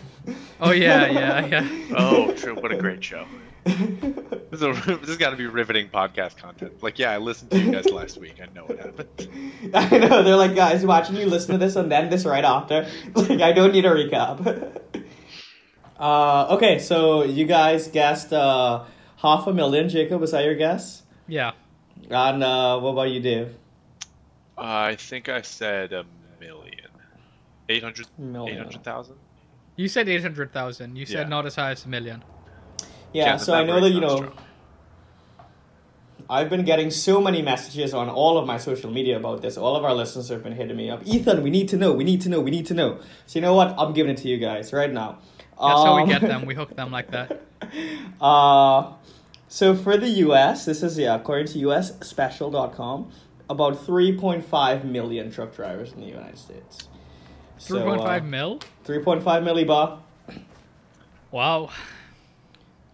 [0.61, 1.69] Oh yeah, yeah, yeah.
[1.97, 2.55] Oh, true.
[2.55, 3.25] What a great show.
[3.65, 6.81] This, is a, this has got to be riveting podcast content.
[6.83, 8.35] Like, yeah, I listened to you guys last week.
[8.41, 9.29] I know what happened.
[9.73, 10.21] I know.
[10.23, 12.87] They're like, guys, watching you listen to this and then this right after.
[13.15, 14.81] Like, I don't need a recap.
[15.99, 18.83] Uh, okay, so you guys guessed uh,
[19.17, 19.89] half a million.
[19.89, 21.03] Jacob, was that your guess?
[21.27, 21.51] Yeah.
[22.09, 23.55] And uh, what about you, Dave?
[24.57, 26.05] I think I said a
[26.39, 26.71] million.
[27.67, 28.57] 800 Million.
[28.57, 29.15] 800,000?
[29.77, 30.95] You said eight hundred thousand.
[30.95, 31.27] You said Yeah.
[31.27, 32.23] not as high as a million.
[33.11, 34.31] Yeah, Yeah, so I know that, you know, strong.
[36.29, 39.57] I've been getting so many messages on all of my social media about this.
[39.57, 41.05] All of our listeners have been hitting me up.
[41.05, 42.99] Ethan, we need to know, we need to know, we need to know.
[43.27, 43.75] So you know what?
[43.77, 45.19] I'm giving it to you guys right now.
[45.59, 46.45] That's how we Um, get them.
[46.45, 47.41] We hook them like that.
[48.21, 48.93] Uh,
[49.47, 53.11] so for the US, this is, yeah, according to usspecial.com,
[53.49, 56.87] about 3.5 million truck drivers in the United States.
[57.57, 58.59] So, Three point five uh, mil.
[58.85, 59.99] 3.5 millibar.
[61.31, 61.69] Wow.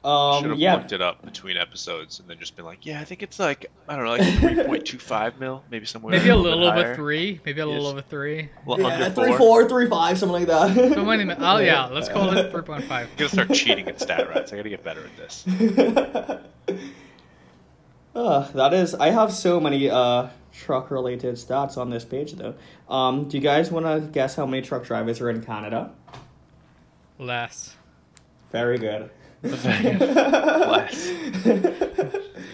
[0.03, 2.99] Should Um, have yeah, looked it up between episodes and then just been like, yeah,
[2.99, 6.13] I think it's like, I don't know, like 3.25 mil, maybe somewhere.
[6.17, 7.39] Maybe a bit little over three.
[7.45, 7.91] Maybe a little Yes.
[7.91, 8.49] over three.
[8.65, 9.37] Well, yeah under three, four.
[9.37, 10.75] four, three, five, something like that.
[10.95, 11.23] So many.
[11.25, 13.09] mi- Oh yeah, let's call it three point five.
[13.11, 14.51] I'm gonna start cheating at stat rats.
[14.51, 15.45] I gotta get better at this.
[18.15, 22.55] Uh, that is, I have so many uh, truck related stats on this page though.
[22.89, 25.91] Um, do you guys want to guess how many truck drivers are in Canada?
[27.19, 27.75] Less.
[28.51, 29.11] Very good.
[29.43, 31.09] Less.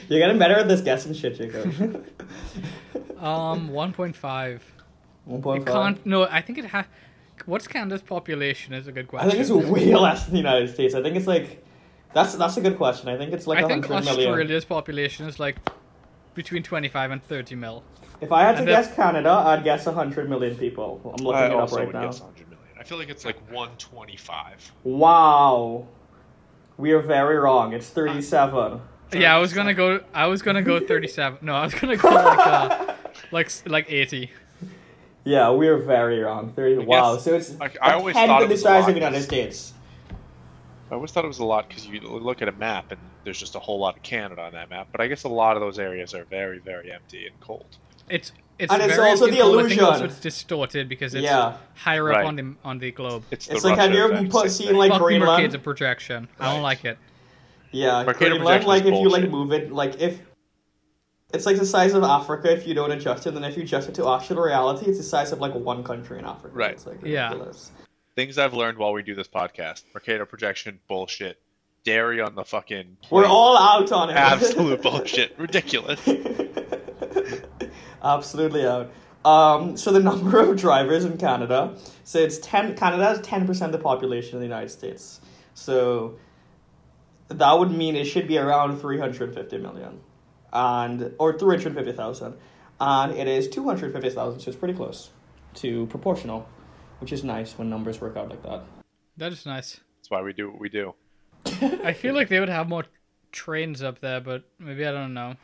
[0.10, 2.06] You're getting better at this guessing shit, Jacob.
[3.20, 4.64] Um, one point five.
[5.26, 6.06] One It point can't.
[6.06, 6.86] No, I think it has.
[7.48, 8.76] What's Canada's population?
[8.76, 9.28] Is a good question.
[9.28, 10.94] I think it's way less than the United States.
[10.94, 11.66] I think it's like
[12.14, 13.10] that's that's a good question.
[13.10, 14.30] I think it's like I a think hundred million.
[14.30, 15.58] Australia's population is like
[16.36, 17.84] between twenty five and thirty mil.
[18.22, 21.02] If I had to And guess Canada, I'd guess hundred million people.
[21.18, 22.06] I'm looking I it up also right would now.
[22.06, 22.68] guess 100 million.
[22.80, 24.72] I feel like it's like 125.
[24.84, 25.88] Wow,
[26.78, 27.74] we are very wrong.
[27.74, 28.80] It's thirty-seven.
[29.14, 30.02] Yeah, I was gonna go.
[30.14, 31.40] I was gonna go thirty seven.
[31.42, 32.94] No, I was gonna go like uh,
[33.32, 34.32] like like eighty.
[35.24, 36.54] Yeah, we are very wrong.
[36.54, 36.76] Thirty.
[36.82, 38.62] I wow, guess- so it's like, I a always tenth thought of it the was
[38.62, 39.74] a size of the United 'cause- States.
[40.90, 43.38] I always thought it was a lot because you look at a map and there's
[43.38, 44.88] just a whole lot of Canada on that map.
[44.94, 47.66] But I guess a lot of those areas are very, very empty and cold.
[48.10, 49.60] It's it's And it's very also the beautiful.
[49.60, 50.06] I think also illusion.
[50.10, 51.58] it's distorted because it's Yeah.
[51.76, 52.26] higher up Right.
[52.26, 53.24] on the on the globe.
[53.32, 55.32] It's, It's the like, have you ever put- seen, like, Fuck Greenland?
[55.44, 56.28] Mercator's a projection.
[56.40, 56.98] I don't like it.
[57.72, 60.20] Yeah, Mercator Greenland, projection like is if you like move it, like if
[61.34, 63.90] it's like the size of Africa if you don't adjust it, and if you adjust
[63.90, 66.56] it to actual reality, it's the size of like one country in Africa.
[66.56, 66.72] Right.
[66.72, 67.26] It's like Yeah.
[67.30, 67.72] ridiculous.
[68.16, 71.40] Things I've learned while we do this podcast: Mercator projection bullshit.
[71.84, 72.98] Dairy on the fucking.
[73.12, 74.16] We're all out on it.
[74.16, 75.36] absolute bullshit.
[75.38, 76.00] Ridiculous.
[78.04, 78.92] Absolutely out.
[79.26, 82.76] Um, so the number of drivers in Canada, so it's ten.
[82.76, 85.20] Canada has ten percent of the population of the United States.
[85.54, 86.18] So
[87.30, 90.00] that would mean it should be around three hundred fifty million,
[90.54, 92.36] and or three hundred fifty thousand,
[92.80, 94.40] and it is two hundred fifty thousand.
[94.40, 95.10] So it's pretty close
[95.56, 96.48] to proportional,
[97.00, 98.64] which is nice when numbers work out like that.
[99.18, 99.80] That is nice.
[99.98, 100.94] That's why we do what we do.
[101.84, 102.86] I feel like they would have more
[103.32, 105.36] trains up there, but maybe I don't know.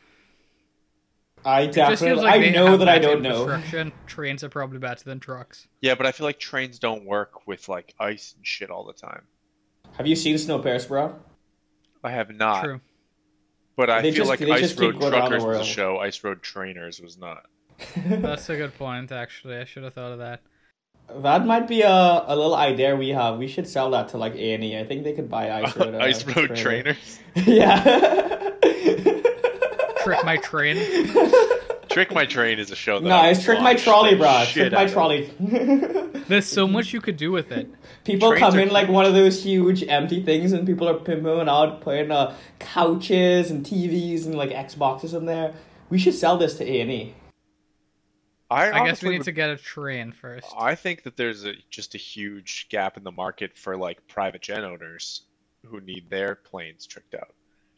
[1.45, 3.91] I It just feels definitely, like I know that I don't know.
[4.07, 5.67] Trains are probably better than trucks.
[5.81, 8.93] Yeah, but I feel like trains don't work with like ice and shit all the
[8.93, 9.23] time.
[9.97, 11.15] Have you seen Snowpiercer, bro?
[12.03, 12.81] I have not, True.
[13.77, 15.97] but I They feel just- like Ice Road going around the Truckers was a show.
[15.99, 17.45] Ice Road Trainers was not.
[18.05, 19.57] That's a good point, actually.
[19.57, 20.41] I should have thought of that.
[21.21, 23.37] That might be a, a little idea we have.
[23.37, 24.77] We should sell that to like A and E.
[24.79, 25.95] I think they could buy Ice Road.
[25.95, 26.55] uh, Ice Road trailer.
[26.55, 27.19] Trainers.
[27.35, 28.32] yeah.
[30.03, 30.77] Trick my train.
[31.89, 34.43] Trick My Train is a show that no, it's trick my trolley, bro.
[34.45, 35.31] shit Trick my trolley.
[36.27, 37.69] There's so much you could do with it.
[38.03, 40.95] people Trains come are in like one of those huge empty things, and people are
[40.95, 45.53] pimping out, putting uh, couches and TVs and like Xboxes in there.
[45.89, 47.13] We should sell this to A and E.
[48.49, 50.47] I, I guess we need would- to get a train first.
[50.57, 54.41] I think that there's a, just a huge gap in the market for like private
[54.41, 55.23] jet owners
[55.65, 57.33] who need their planes tricked out.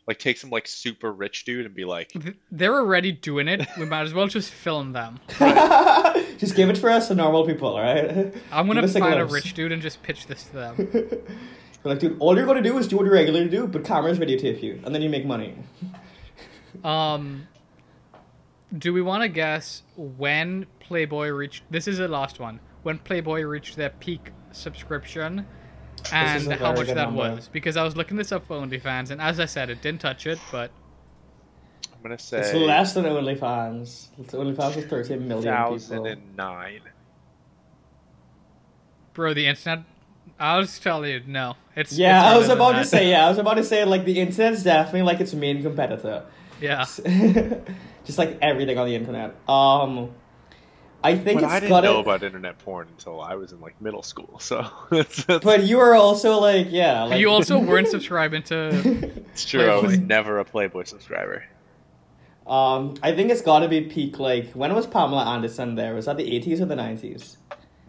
[0.07, 2.13] Like take some like super rich dude and be like,
[2.51, 3.65] They're already doing it.
[3.77, 5.19] We might as well just film them.
[6.37, 8.33] just give it for us to normal people, all right?
[8.51, 10.75] I'm gonna Give us a find a rich dude and just pitch this to them.
[11.83, 14.19] We're like, dude, all you're gonna do is do what you regularly do, but cameras
[14.19, 15.55] videotape you, and then you make money.
[16.83, 17.47] Um,
[18.77, 21.63] do we want to guess when Playboy reached?
[21.71, 22.59] This is the last one.
[22.83, 25.45] When Playboy reached their peak subscription, is
[26.13, 27.35] and how much that number.
[27.35, 27.47] was?
[27.51, 30.27] Because I was looking this up for OnlyFans, and as I said, it didn't touch
[30.27, 30.71] it, but
[31.93, 34.07] I'm gonna say It's less than OnlyFans.
[34.19, 35.77] It's OnlyFans is 13 million people.
[35.79, 36.81] 2009.
[39.13, 39.85] bro, the internet.
[40.39, 43.09] I was telling you, no, it's Yeah, it's I was about to say.
[43.09, 46.25] Yeah, I was about to say like the internet's definitely like its main competitor.
[46.61, 46.85] Yeah,
[48.05, 49.35] Just like everything on the internet.
[49.49, 50.11] Um,
[51.05, 51.87] I think But it's I didn't gotta.
[51.87, 54.39] know about internet porn until I was in like middle school.
[54.39, 57.03] So it's, it's, but you were also like, yeah.
[57.03, 58.69] Like, you also weren't subscribing to.
[59.31, 59.69] It's true.
[59.69, 61.43] I was never a Playboy subscriber.
[62.47, 64.19] um, I think it's gotta be peak.
[64.19, 65.93] Like, when was Pamela Anderson there?
[65.95, 67.37] Was that the 80s or the 90s?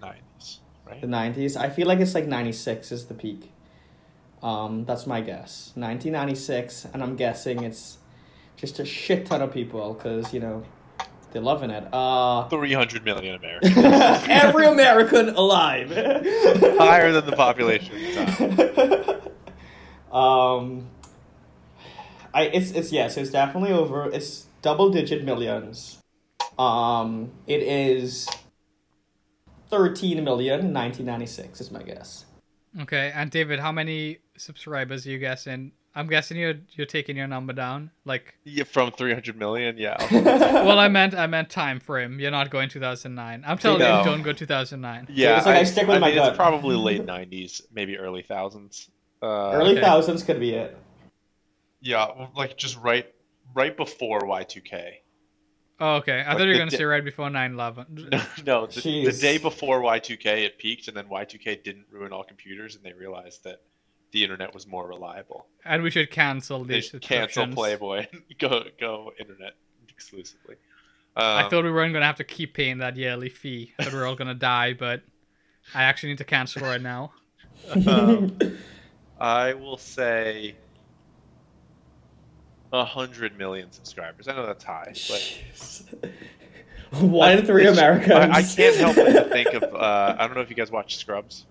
[0.02, 1.00] 90s, right?
[1.00, 1.56] The 90s.
[1.56, 3.50] I feel like it's like 96 is the peak.
[4.42, 5.72] Um, that's my guess.
[5.74, 7.98] 1996, and I'm guessing it's
[8.56, 10.62] just a shit ton of people because you know
[11.36, 11.86] they're loving it.
[11.92, 13.76] Uh, 300 million Americans.
[13.76, 15.90] every American alive.
[15.94, 19.32] Higher than the population at the
[20.10, 20.16] time.
[20.16, 20.86] um,
[22.32, 24.10] I it's it's yes, it's definitely over.
[24.10, 25.98] It's double digit millions.
[26.58, 28.26] Um, it is
[29.68, 32.24] 13 million in 1996 is my guess.
[32.80, 35.72] Okay, and David, how many subscribers are you guessing?
[35.96, 37.90] I'm guessing you're you're taking your number down.
[38.04, 39.96] Like, Yeah, from 300 million, yeah.
[40.12, 42.20] well, I meant I meant time frame.
[42.20, 43.42] You're not going 2009.
[43.46, 43.98] I'm telling No.
[44.00, 45.06] you, don't go 2009.
[45.10, 46.28] Yeah, It's like I stick with my mean, gut.
[46.28, 48.90] It's probably late 90s, maybe early thousands.
[49.22, 49.80] Uh, Early okay.
[49.80, 50.76] thousands could be it.
[51.80, 53.06] Yeah, like just right,
[53.54, 54.90] right before Y2K.
[55.80, 56.20] Oh, okay.
[56.20, 58.44] I Like thought you were gonna di- say right before 9/11.
[58.46, 62.76] no, the, the day before Y2K it peaked, and then Y2K didn't ruin all computers,
[62.76, 63.62] and they realized that
[64.16, 65.46] the internet was more reliable.
[65.66, 67.46] And we should cancel They these cancel.
[67.48, 68.06] Playboy
[68.38, 69.52] go go internet
[69.90, 70.54] exclusively.
[71.16, 73.74] Um, I thought we weren't gonna have to keep paying that yearly fee.
[73.78, 75.02] That we're all gonna die, but
[75.74, 77.12] I actually need to cancel right now.
[77.86, 78.38] um,
[79.20, 80.56] I will say
[82.72, 84.28] a hundred million subscribers.
[84.28, 86.10] I know that's high, but
[87.02, 88.12] One in three It's- Americans.
[88.12, 89.62] I, I can't help but think of.
[89.74, 91.44] Uh, I don't know if you guys watch Scrubs.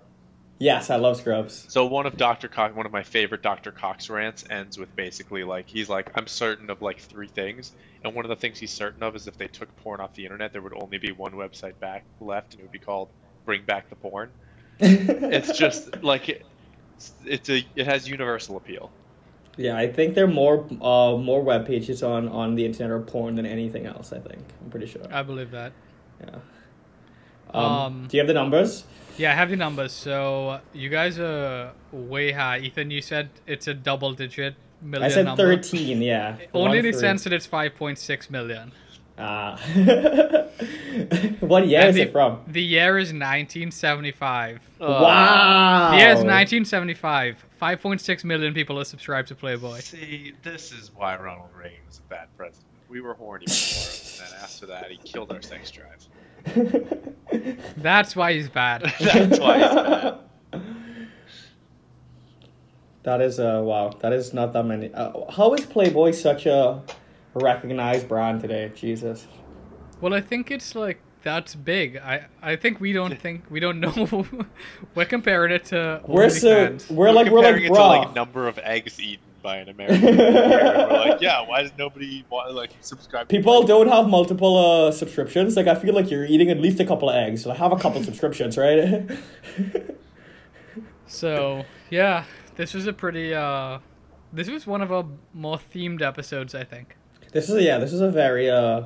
[0.57, 1.65] Yes, I love Scrubs.
[1.67, 2.47] So one of Dr.
[2.47, 3.71] Cox, one of my favorite Dr.
[3.71, 8.15] Cox rants ends with basically like he's like, I'm certain of like three things, and
[8.15, 10.53] one of the things he's certain of is if they took porn off the internet,
[10.53, 13.09] there would only be one website back left, and it would be called
[13.45, 14.31] Bring Back the Porn.
[14.79, 16.45] It's just like it,
[17.25, 18.91] it's a it has universal appeal.
[19.57, 22.99] yeah, I think there are more uh, more web pages on on the internet or
[23.01, 24.11] porn than anything else.
[24.13, 25.01] I think I'm pretty sure.
[25.11, 25.73] I believe that.
[26.21, 26.39] Yeah.
[27.55, 28.83] Um, Um, do you have the numbers?
[29.17, 29.93] Yeah, I have the numbers.
[29.93, 32.59] So you guys are way high.
[32.59, 35.43] Ethan, you said it's a double digit million I said number.
[35.43, 36.01] thirteen.
[36.01, 36.35] Yeah.
[36.53, 36.99] Only in the three.
[36.99, 38.71] sense that it's 5.6 million.
[39.17, 39.55] Ah.
[41.39, 42.39] what year And is the, it from?
[42.47, 44.59] The year is 1975.
[44.79, 45.91] wow.
[45.91, 47.45] The year is 1975.
[47.61, 49.79] 5.6 million people are subscribed to Playboy.
[49.79, 52.65] See, this is why Ronald Reagan was a bad president.
[52.89, 56.05] We were horny before him, and then after that, he killed our sex drive.
[57.77, 58.81] That's why he's bad.
[58.99, 60.19] That's why he's bad.
[63.03, 63.91] That is uh wow.
[64.01, 64.91] That is not that many.
[64.93, 66.81] Uh, how is Playboy such a
[67.35, 68.71] recognized brand today?
[68.75, 69.27] Jesus.
[70.01, 71.97] Well, I think it's like that's big.
[71.97, 74.25] I I think we don't think we don't know.
[74.95, 76.91] we're comparing it to We're so OnlyFans.
[76.91, 80.19] we're like we're comparing like it to like number of eggs eaten by an American.
[80.19, 83.29] a we're like, yeah, why does nobody want like subscribe?
[83.29, 85.55] to People don't have multiple uh, subscriptions.
[85.55, 87.43] Like I feel like you're eating at least a couple of eggs.
[87.43, 89.09] So have a couple subscriptions, right?
[91.07, 92.25] So yeah,
[92.55, 93.33] this was a pretty.
[93.33, 93.79] uh
[94.33, 96.97] This was one of our more themed episodes, I think.
[97.31, 97.77] this is a, yeah.
[97.77, 98.83] This is a very uh.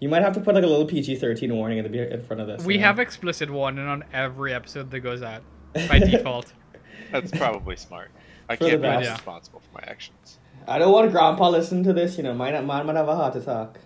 [0.00, 2.40] You might have to put like a little PG thirteen warning in the in front
[2.42, 2.64] of this.
[2.64, 2.86] We you know?
[2.86, 5.42] have explicit warning on every episode that goes out
[5.88, 6.52] by default.
[7.12, 8.10] That's probably smart.
[8.48, 9.10] I can't be best.
[9.10, 10.38] responsible for my actions.
[10.66, 12.16] I don't want Grandpa listening to this.
[12.16, 13.78] You know, might man might have a heart attack.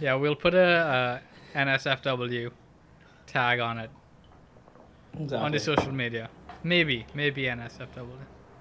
[0.00, 1.18] Yeah, we'll put a, uh,
[1.54, 2.50] a NSFW
[3.26, 3.90] tag on it
[5.14, 5.38] Exactly.
[5.38, 6.28] on the social media.
[6.64, 8.08] Maybe, maybe NSFW.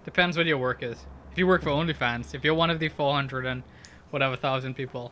[0.06, 0.98] Depends what your work is.
[1.32, 3.64] If you work for OnlyFans, if you're one of the 400 and
[4.12, 5.12] whatever thousand people,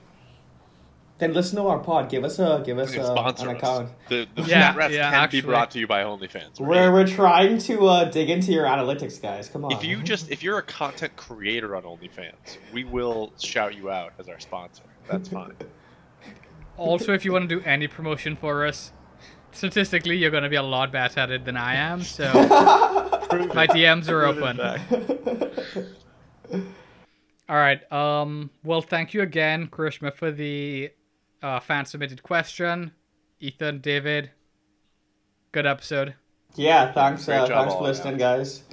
[1.18, 2.10] Then listen to our pod.
[2.10, 3.62] Give us a give us a, can sponsor an us.
[3.62, 3.90] account.
[4.10, 5.42] The, the Yeah, Fat yeah, can actually.
[5.42, 6.60] be brought to you by OnlyFans.
[6.60, 9.48] We're we're trying to uh, dig into your analytics, guys.
[9.48, 9.72] Come on.
[9.72, 14.12] If you just if you're a content creator on OnlyFans, we will shout you out
[14.20, 14.84] as our sponsor.
[15.10, 15.54] That's fine.
[16.78, 18.92] also if you want to do any promotion for us,
[19.54, 22.02] statistically you're going to be a lot better at it than I am.
[22.04, 24.60] So my DMs are open.
[27.48, 27.90] All right.
[27.92, 28.50] Um.
[28.64, 30.92] Well, thank you again, Krishma, for the
[31.46, 32.92] uh, fan submitted question.
[33.40, 34.32] Ethan, David,
[35.52, 36.16] good episode.
[36.56, 37.28] yeah, thanks.
[37.30, 38.60] Uh, thanks for listening, guys.
[38.60, 38.64] guys.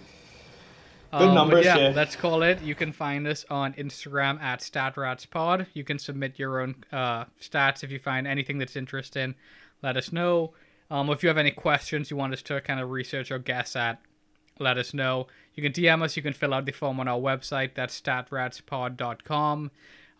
[1.20, 1.92] Good Um, numbers, yeah, yeah.
[1.94, 2.62] let's call it.
[2.62, 5.66] You can find us on Instagram at StatRatsPod.
[5.74, 9.34] You can submit your own uh, stats if you find anything that's interesting.
[9.82, 10.54] Let us know.
[10.90, 13.76] Um, if you have any questions you want us to kind of research or guess
[13.76, 14.00] at,
[14.58, 15.26] let us know.
[15.54, 16.16] You can DM us.
[16.16, 17.74] You can fill out the form on our website.
[17.74, 19.70] That's statratspod.com.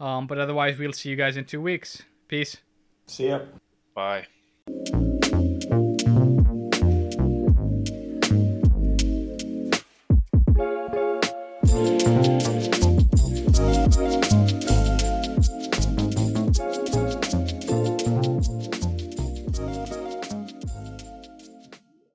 [0.01, 2.03] Um, but otherwise, we'll see you guys in two weeks.
[2.33, 2.57] Peace.
[3.07, 3.41] See ya.
[3.95, 4.25] Bye.